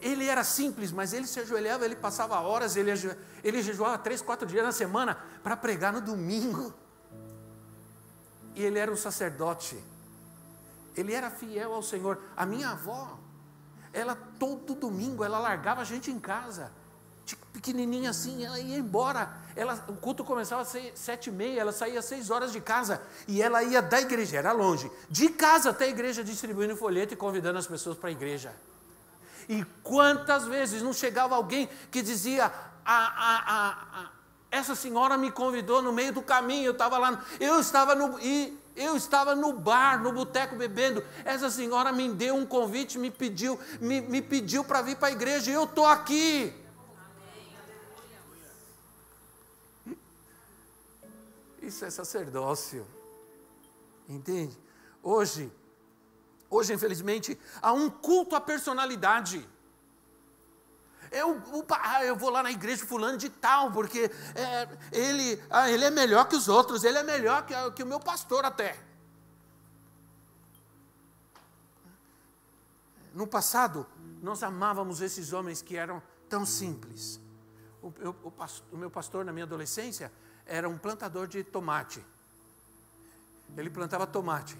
Ele 0.00 0.26
era 0.26 0.44
simples, 0.44 0.92
mas 0.92 1.12
ele 1.12 1.26
se 1.26 1.40
ajoelhava, 1.40 1.84
ele 1.84 1.96
passava 1.96 2.40
horas, 2.40 2.76
ele, 2.76 2.90
ele 3.42 3.62
jejuava 3.62 3.98
três, 3.98 4.22
quatro 4.22 4.46
dias 4.46 4.64
na 4.64 4.72
semana 4.72 5.18
para 5.42 5.56
pregar 5.56 5.92
no 5.92 6.00
domingo. 6.00 6.72
E 8.54 8.62
ele 8.62 8.78
era 8.78 8.90
um 8.90 8.96
sacerdote. 8.96 9.82
Ele 10.96 11.12
era 11.12 11.30
fiel 11.30 11.74
ao 11.74 11.82
Senhor. 11.82 12.22
A 12.36 12.46
minha 12.46 12.70
avó, 12.70 13.18
ela 13.92 14.14
todo 14.38 14.74
domingo, 14.74 15.24
ela 15.24 15.38
largava 15.38 15.80
a 15.80 15.84
gente 15.84 16.10
em 16.10 16.20
casa 16.20 16.70
pequenininha 17.52 18.10
assim, 18.10 18.44
ela 18.44 18.58
ia 18.58 18.76
embora. 18.76 19.32
Ela, 19.56 19.82
o 19.88 19.94
culto 19.94 20.24
começava 20.24 20.62
às 20.62 20.76
sete 20.94 21.28
e 21.28 21.32
meia, 21.32 21.60
ela 21.60 21.72
saía 21.72 22.00
às 22.00 22.04
seis 22.04 22.28
horas 22.30 22.52
de 22.52 22.60
casa 22.60 23.00
e 23.26 23.40
ela 23.40 23.62
ia 23.62 23.80
da 23.80 24.00
igreja, 24.00 24.36
era 24.36 24.52
longe, 24.52 24.90
de 25.08 25.28
casa 25.28 25.70
até 25.70 25.84
a 25.84 25.88
igreja 25.88 26.24
distribuindo 26.24 26.76
folheto 26.76 27.14
e 27.14 27.16
convidando 27.16 27.58
as 27.58 27.66
pessoas 27.66 27.96
para 27.96 28.08
a 28.08 28.12
igreja. 28.12 28.52
E 29.48 29.64
quantas 29.82 30.46
vezes 30.46 30.82
não 30.82 30.92
chegava 30.92 31.34
alguém 31.34 31.68
que 31.90 32.02
dizia: 32.02 32.46
a, 32.84 32.96
a, 32.96 34.00
a, 34.00 34.08
essa 34.50 34.74
senhora 34.74 35.16
me 35.16 35.30
convidou 35.30 35.80
no 35.82 35.92
meio 35.92 36.12
do 36.12 36.22
caminho, 36.22 36.66
eu 36.66 36.72
estava 36.72 36.98
lá, 36.98 37.24
eu 37.40 37.60
estava 37.60 37.94
no, 37.94 38.18
e 38.20 38.58
eu 38.76 38.96
estava 38.96 39.34
no 39.34 39.52
bar, 39.52 40.02
no 40.02 40.12
boteco 40.12 40.56
bebendo. 40.56 41.04
Essa 41.24 41.50
senhora 41.50 41.92
me 41.92 42.08
deu 42.12 42.34
um 42.34 42.46
convite, 42.46 42.98
me 42.98 43.10
pediu, 43.10 43.58
me, 43.80 44.00
me 44.00 44.20
pediu 44.20 44.64
para 44.64 44.82
vir 44.82 44.96
para 44.96 45.08
a 45.08 45.12
igreja, 45.12 45.50
e 45.50 45.54
eu 45.54 45.64
estou 45.64 45.86
aqui. 45.86 46.63
Isso 51.66 51.84
é 51.84 51.90
sacerdócio. 51.90 52.86
Entende? 54.08 54.56
Hoje, 55.02 55.50
hoje, 56.50 56.74
infelizmente, 56.74 57.38
há 57.62 57.72
um 57.72 57.88
culto 57.88 58.36
à 58.36 58.40
personalidade. 58.40 59.48
Eu, 61.10 61.40
ah, 61.70 62.04
eu 62.04 62.16
vou 62.16 62.28
lá 62.28 62.42
na 62.42 62.50
igreja 62.50 62.84
fulano 62.84 63.16
de 63.16 63.30
tal, 63.30 63.70
porque 63.72 64.10
é, 64.34 64.68
ele, 64.92 65.42
ah, 65.48 65.70
ele 65.70 65.84
é 65.84 65.90
melhor 65.90 66.28
que 66.28 66.36
os 66.36 66.48
outros, 66.48 66.84
ele 66.84 66.98
é 66.98 67.02
melhor 67.02 67.46
que, 67.46 67.54
que 67.72 67.82
o 67.82 67.86
meu 67.86 68.00
pastor 68.00 68.44
até. 68.44 68.78
No 73.14 73.26
passado, 73.26 73.86
nós 74.20 74.42
amávamos 74.42 75.00
esses 75.00 75.32
homens 75.32 75.62
que 75.62 75.76
eram 75.76 76.02
tão 76.28 76.44
simples. 76.44 77.20
O, 77.80 77.88
o, 77.88 78.32
o, 78.72 78.76
meu 78.76 78.90
pastor, 78.90 79.24
na 79.24 79.32
minha 79.32 79.44
adolescência, 79.44 80.10
era 80.46 80.68
um 80.68 80.78
plantador 80.78 81.26
de 81.26 81.42
tomate. 81.42 82.04
Ele 83.56 83.70
plantava 83.70 84.06
tomate. 84.06 84.56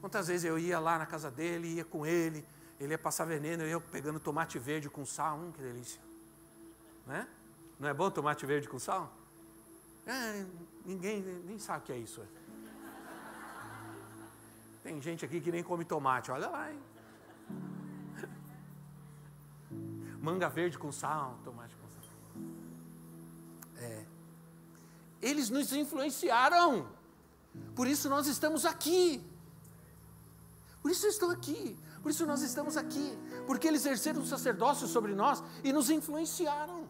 Quantas 0.00 0.28
vezes 0.28 0.44
eu 0.44 0.58
ia 0.58 0.78
lá 0.78 0.98
na 0.98 1.06
casa 1.06 1.30
dele, 1.30 1.74
ia 1.74 1.84
com 1.84 2.06
ele, 2.06 2.44
ele 2.78 2.92
ia 2.92 2.98
passar 2.98 3.24
veneno, 3.24 3.62
eu 3.62 3.68
ia 3.68 3.80
pegando 3.80 4.20
tomate 4.20 4.58
verde 4.58 4.88
com 4.88 5.04
sal, 5.04 5.38
hum, 5.38 5.52
que 5.52 5.60
delícia. 5.60 6.00
Né? 7.06 7.26
Não 7.78 7.88
é 7.88 7.94
bom 7.94 8.10
tomate 8.10 8.44
verde 8.46 8.68
com 8.68 8.78
sal? 8.78 9.12
É, 10.06 10.44
ninguém 10.84 11.22
nem 11.22 11.58
sabe 11.58 11.80
o 11.80 11.86
que 11.86 11.92
é 11.92 11.98
isso. 11.98 12.22
Tem 14.82 15.00
gente 15.02 15.24
aqui 15.24 15.40
que 15.40 15.50
nem 15.50 15.62
come 15.62 15.84
tomate, 15.84 16.30
olha 16.30 16.48
lá, 16.48 16.72
hein? 16.72 16.80
Manga 20.20 20.48
verde 20.48 20.78
com 20.78 20.90
sal, 20.90 21.38
tomate 21.44 21.67
Eles 25.20 25.50
nos 25.50 25.72
influenciaram. 25.72 26.88
Por 27.74 27.86
isso 27.86 28.08
nós 28.08 28.26
estamos 28.26 28.64
aqui. 28.64 29.22
Por 30.80 30.90
isso 30.90 31.06
eu 31.06 31.10
estou 31.10 31.30
aqui. 31.30 31.76
Por 32.02 32.10
isso 32.10 32.24
nós 32.26 32.42
estamos 32.42 32.76
aqui. 32.76 33.18
Porque 33.46 33.66
eles 33.66 33.82
exerceram 33.82 34.20
um 34.20 34.26
sacerdócio 34.26 34.86
sobre 34.86 35.14
nós 35.14 35.42
e 35.64 35.72
nos 35.72 35.90
influenciaram. 35.90 36.86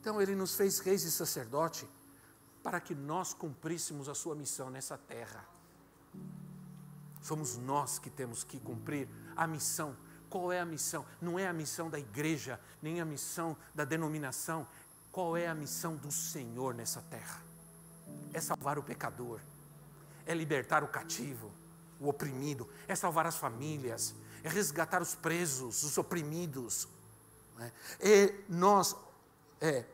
Então 0.00 0.20
ele 0.22 0.34
nos 0.34 0.54
fez 0.54 0.78
reis 0.78 1.02
e 1.02 1.10
sacerdote 1.10 1.88
para 2.62 2.80
que 2.80 2.94
nós 2.94 3.34
cumpríssemos 3.34 4.08
a 4.08 4.14
sua 4.14 4.34
missão 4.34 4.70
nessa 4.70 4.96
terra. 4.96 5.44
Somos 7.20 7.56
nós 7.56 7.98
que 7.98 8.08
temos 8.08 8.44
que 8.44 8.58
cumprir 8.58 9.08
a 9.36 9.46
missão. 9.46 9.96
Qual 10.30 10.52
é 10.52 10.60
a 10.60 10.64
missão? 10.64 11.04
Não 11.20 11.38
é 11.38 11.46
a 11.48 11.52
missão 11.52 11.88
da 11.90 11.98
igreja, 11.98 12.60
nem 12.80 13.00
a 13.00 13.04
missão 13.04 13.56
da 13.74 13.84
denominação, 13.84 14.66
qual 15.10 15.36
é 15.36 15.46
a 15.46 15.54
missão 15.54 15.96
do 15.96 16.10
Senhor 16.10 16.74
nessa 16.74 17.02
terra? 17.02 17.48
é 18.32 18.40
salvar 18.40 18.78
o 18.78 18.82
pecador, 18.82 19.40
é 20.26 20.34
libertar 20.34 20.82
o 20.82 20.88
cativo, 20.88 21.50
o 22.00 22.08
oprimido, 22.08 22.68
é 22.86 22.94
salvar 22.94 23.26
as 23.26 23.36
famílias, 23.36 24.14
é 24.42 24.48
resgatar 24.48 25.02
os 25.02 25.14
presos, 25.14 25.82
os 25.82 25.98
oprimidos. 25.98 26.88
Né? 27.56 27.72
E 28.00 28.34
nós, 28.48 28.94
é, 29.60 29.84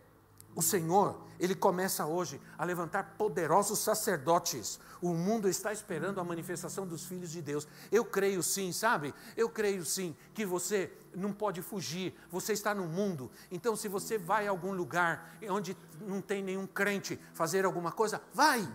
o 0.54 0.62
Senhor, 0.62 1.20
Ele 1.38 1.54
começa 1.54 2.04
hoje 2.06 2.40
a 2.58 2.64
levantar 2.64 3.14
poderosos 3.16 3.78
sacerdotes. 3.78 4.78
O 5.00 5.14
mundo 5.14 5.48
está 5.48 5.72
esperando 5.72 6.20
a 6.20 6.24
manifestação 6.24 6.86
dos 6.86 7.04
filhos 7.04 7.30
de 7.30 7.40
Deus. 7.40 7.66
Eu 7.90 8.04
creio 8.04 8.42
sim, 8.42 8.72
sabe? 8.72 9.14
Eu 9.36 9.48
creio 9.48 9.84
sim 9.84 10.16
que 10.32 10.44
você 10.44 10.92
não 11.16 11.32
pode 11.32 11.62
fugir, 11.62 12.14
você 12.30 12.52
está 12.52 12.74
no 12.74 12.86
mundo. 12.86 13.30
Então, 13.50 13.76
se 13.76 13.88
você 13.88 14.18
vai 14.18 14.46
a 14.46 14.50
algum 14.50 14.72
lugar 14.72 15.36
onde 15.48 15.76
não 16.00 16.20
tem 16.20 16.42
nenhum 16.42 16.66
crente 16.66 17.18
fazer 17.32 17.64
alguma 17.64 17.92
coisa, 17.92 18.22
vai, 18.32 18.68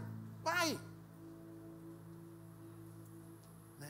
vai. 0.43 0.79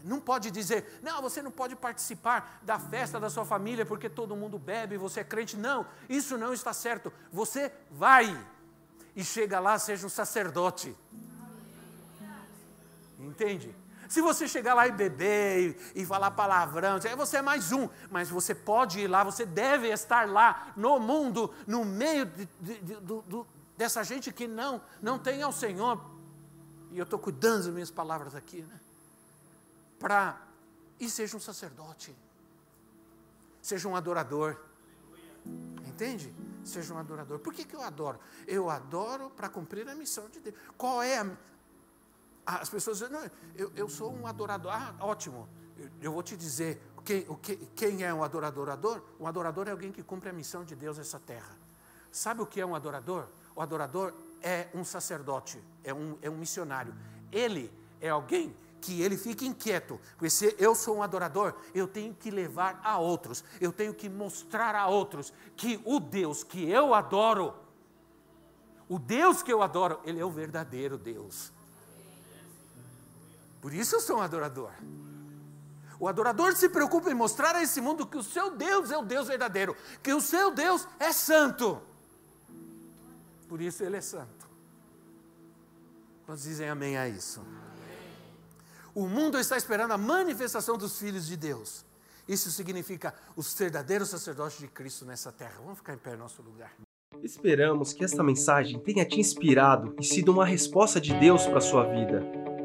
Não 0.04 0.20
pode 0.20 0.50
dizer, 0.50 1.00
não, 1.02 1.22
você 1.22 1.41
não 1.41 1.52
pode 1.52 1.76
participar 1.76 2.60
da 2.64 2.80
festa 2.80 3.20
da 3.20 3.30
sua 3.30 3.45
família 3.45 3.86
porque 3.86 4.10
todo 4.10 4.36
mundo 4.36 4.58
bebe, 4.58 4.97
você 4.97 5.20
é 5.20 5.24
crente. 5.24 5.58
Não, 5.58 5.86
isso 6.08 6.38
não 6.38 6.54
está 6.54 6.74
certo. 6.74 7.12
Você 7.32 7.72
vai 7.91 8.38
e 9.16 9.24
chega 9.24 9.60
lá, 9.60 9.78
seja 9.78 10.06
um 10.06 10.10
sacerdote. 10.10 10.95
Entende? 13.20 13.76
Se 14.10 14.22
você 14.22 14.47
chegar 14.47 14.74
lá 14.74 14.88
e 14.88 14.91
beber 14.91 15.78
e, 15.95 16.01
e 16.01 16.05
falar 16.05 16.32
palavrão, 16.32 16.99
você 17.16 17.38
é 17.38 17.41
mais 17.43 17.72
um, 17.72 17.88
mas 18.10 18.28
você 18.28 18.55
pode 18.55 18.99
ir 18.99 19.07
lá, 19.07 19.24
você 19.24 19.45
deve 19.45 19.88
estar 19.88 20.28
lá 20.28 20.74
no 20.76 20.99
mundo, 20.99 21.53
no 21.68 21.86
meio 21.86 22.26
de, 22.26 22.49
de, 22.60 22.80
de, 22.80 22.95
do, 22.95 23.45
dessa 23.78 24.03
gente 24.03 24.34
que 24.34 24.47
não, 24.47 24.82
não 24.99 25.20
tem 25.20 25.43
ao 25.43 25.51
Senhor. 25.51 26.03
E 26.91 26.97
eu 26.97 27.03
estou 27.03 27.20
cuidando 27.20 27.66
das 27.66 27.74
minhas 27.74 27.91
palavras 27.91 28.34
aqui, 28.34 28.64
né? 28.64 28.80
Para. 29.99 30.41
E 30.99 31.07
seja 31.07 31.38
um 31.38 31.39
sacerdote, 31.39 32.16
seja 33.62 33.88
um 33.88 33.95
adorador. 33.95 34.57
Entende? 35.86 36.34
Seja 36.66 36.95
um 36.95 36.97
adorador. 36.97 37.38
Por 37.38 37.53
que, 37.53 37.64
que 37.64 37.76
eu 37.76 37.82
adoro? 37.82 38.20
Eu 38.47 38.72
adoro 38.72 39.30
para 39.30 39.49
cumprir 39.49 39.88
a 39.88 39.93
missão 39.93 40.28
de 40.30 40.39
Deus. 40.39 40.55
Qual 40.76 41.01
é 41.03 41.20
a, 41.20 41.28
as 42.58 42.70
pessoas 42.70 43.00
dizem, 43.00 43.14
não, 43.14 43.30
eu, 43.56 43.72
eu 43.76 43.89
sou 43.89 44.12
um 44.14 44.26
adorador. 44.26 44.72
Ah, 44.74 44.95
ótimo. 45.00 45.47
Eu, 45.78 45.89
eu 46.02 46.12
vou 46.12 46.24
te 46.24 46.36
dizer, 46.36 46.82
quem, 47.06 47.26
o 47.28 47.36
que, 47.36 47.56
quem 47.76 48.04
é 48.04 48.14
um 48.14 48.24
adorador? 48.24 49.02
Um 49.20 49.28
adorador 49.28 49.68
é 49.68 49.72
alguém 49.72 49.91
que 49.91 50.04
cumpre 50.04 50.30
a 50.30 50.34
missão 50.34 50.64
de 50.64 50.76
Deus 50.76 50.97
nessa 50.97 51.20
terra. 51.20 51.58
Sabe 52.12 52.41
o 52.41 52.45
que 52.45 52.60
é 52.60 52.66
um 52.66 52.76
adorador? 52.76 53.28
O 53.56 53.62
adorador 53.62 54.14
é 54.41 54.68
um 54.74 54.84
sacerdote, 54.84 55.62
é 55.84 55.93
um, 55.93 56.18
é 56.22 56.30
um 56.30 56.38
missionário. 56.38 56.93
Ele 57.32 57.72
é 58.02 58.10
alguém 58.10 58.56
que 58.82 59.02
ele 59.02 59.18
fica 59.18 59.43
inquieto, 59.43 60.00
porque 60.12 60.30
se 60.30 60.56
eu 60.58 60.74
sou 60.74 60.97
um 60.97 61.04
adorador, 61.04 61.54
eu 61.74 61.88
tenho 61.88 62.14
que 62.14 62.32
levar 62.32 62.80
a 62.84 62.97
outros, 62.97 63.43
eu 63.60 63.74
tenho 63.74 63.93
que 63.93 64.08
mostrar 64.08 64.74
a 64.74 64.88
outros 64.88 65.34
que 65.56 65.82
o 65.84 66.00
Deus 66.00 66.43
que 66.43 66.70
eu 66.70 66.93
adoro, 66.93 67.54
o 68.88 68.97
Deus 68.97 69.43
que 69.43 69.52
eu 69.52 69.62
adoro, 69.62 70.00
ele 70.06 70.20
é 70.20 70.26
o 70.26 70.32
verdadeiro 70.32 70.97
Deus. 70.97 71.52
Por 73.62 73.74
isso 73.74 73.95
eu 73.95 73.99
sou 73.99 74.18
um 74.18 74.22
adorador. 74.22 74.72
O 75.99 76.07
adorador 76.07 76.55
se 76.55 76.70
preocupa 76.70 77.12
em 77.12 77.14
mostrar 77.14 77.55
a 77.55 77.62
esse 77.62 77.82
mundo 77.82 78.07
que 78.07 78.18
o 78.18 78.24
seu 78.24 78.55
Deus 78.55 78.89
é 78.89 78.97
o 78.97 79.03
Deus 79.03 79.28
verdadeiro, 79.28 79.76
que 80.01 80.14
o 80.14 80.22
seu 80.22 80.51
Deus 80.51 80.88
é 80.97 81.12
santo. 81.12 81.82
Por 83.49 83.60
isso 83.60 83.84
ele 83.84 83.97
é 83.97 84.01
santo. 84.01 84.47
Quantos 86.26 86.43
dizem 86.43 86.70
amém 86.70 86.97
a 86.97 87.10
isso? 87.10 87.41
O 88.95 89.07
mundo 89.07 89.38
está 89.38 89.57
esperando 89.57 89.91
a 89.91 89.97
manifestação 89.97 90.78
dos 90.78 90.97
filhos 90.97 91.28
de 91.28 91.36
Deus. 91.36 91.84
Isso 92.28 92.51
significa 92.51 93.14
os 93.36 93.53
verdadeiros 93.53 94.10
sacerdotes 94.10 94.60
de 94.60 94.68
Cristo 94.68 95.03
nessa 95.03 95.32
terra. 95.32 95.55
Vamos 95.57 95.80
ficar 95.80 95.95
em 95.95 95.97
pé 95.97 96.12
no 96.12 96.20
nosso 96.20 96.41
lugar. 96.41 96.72
Esperamos 97.24 97.91
que 97.91 98.05
esta 98.05 98.24
mensagem 98.24 98.80
tenha 98.80 99.03
te 99.03 99.20
inspirado 99.20 99.95
e 99.99 100.03
sido 100.03 100.32
uma 100.32 100.45
resposta 100.45 101.01
de 101.01 101.14
Deus 101.16 101.45
para 101.45 101.57
a 101.57 101.62
sua 101.62 101.84
vida. 101.86 102.49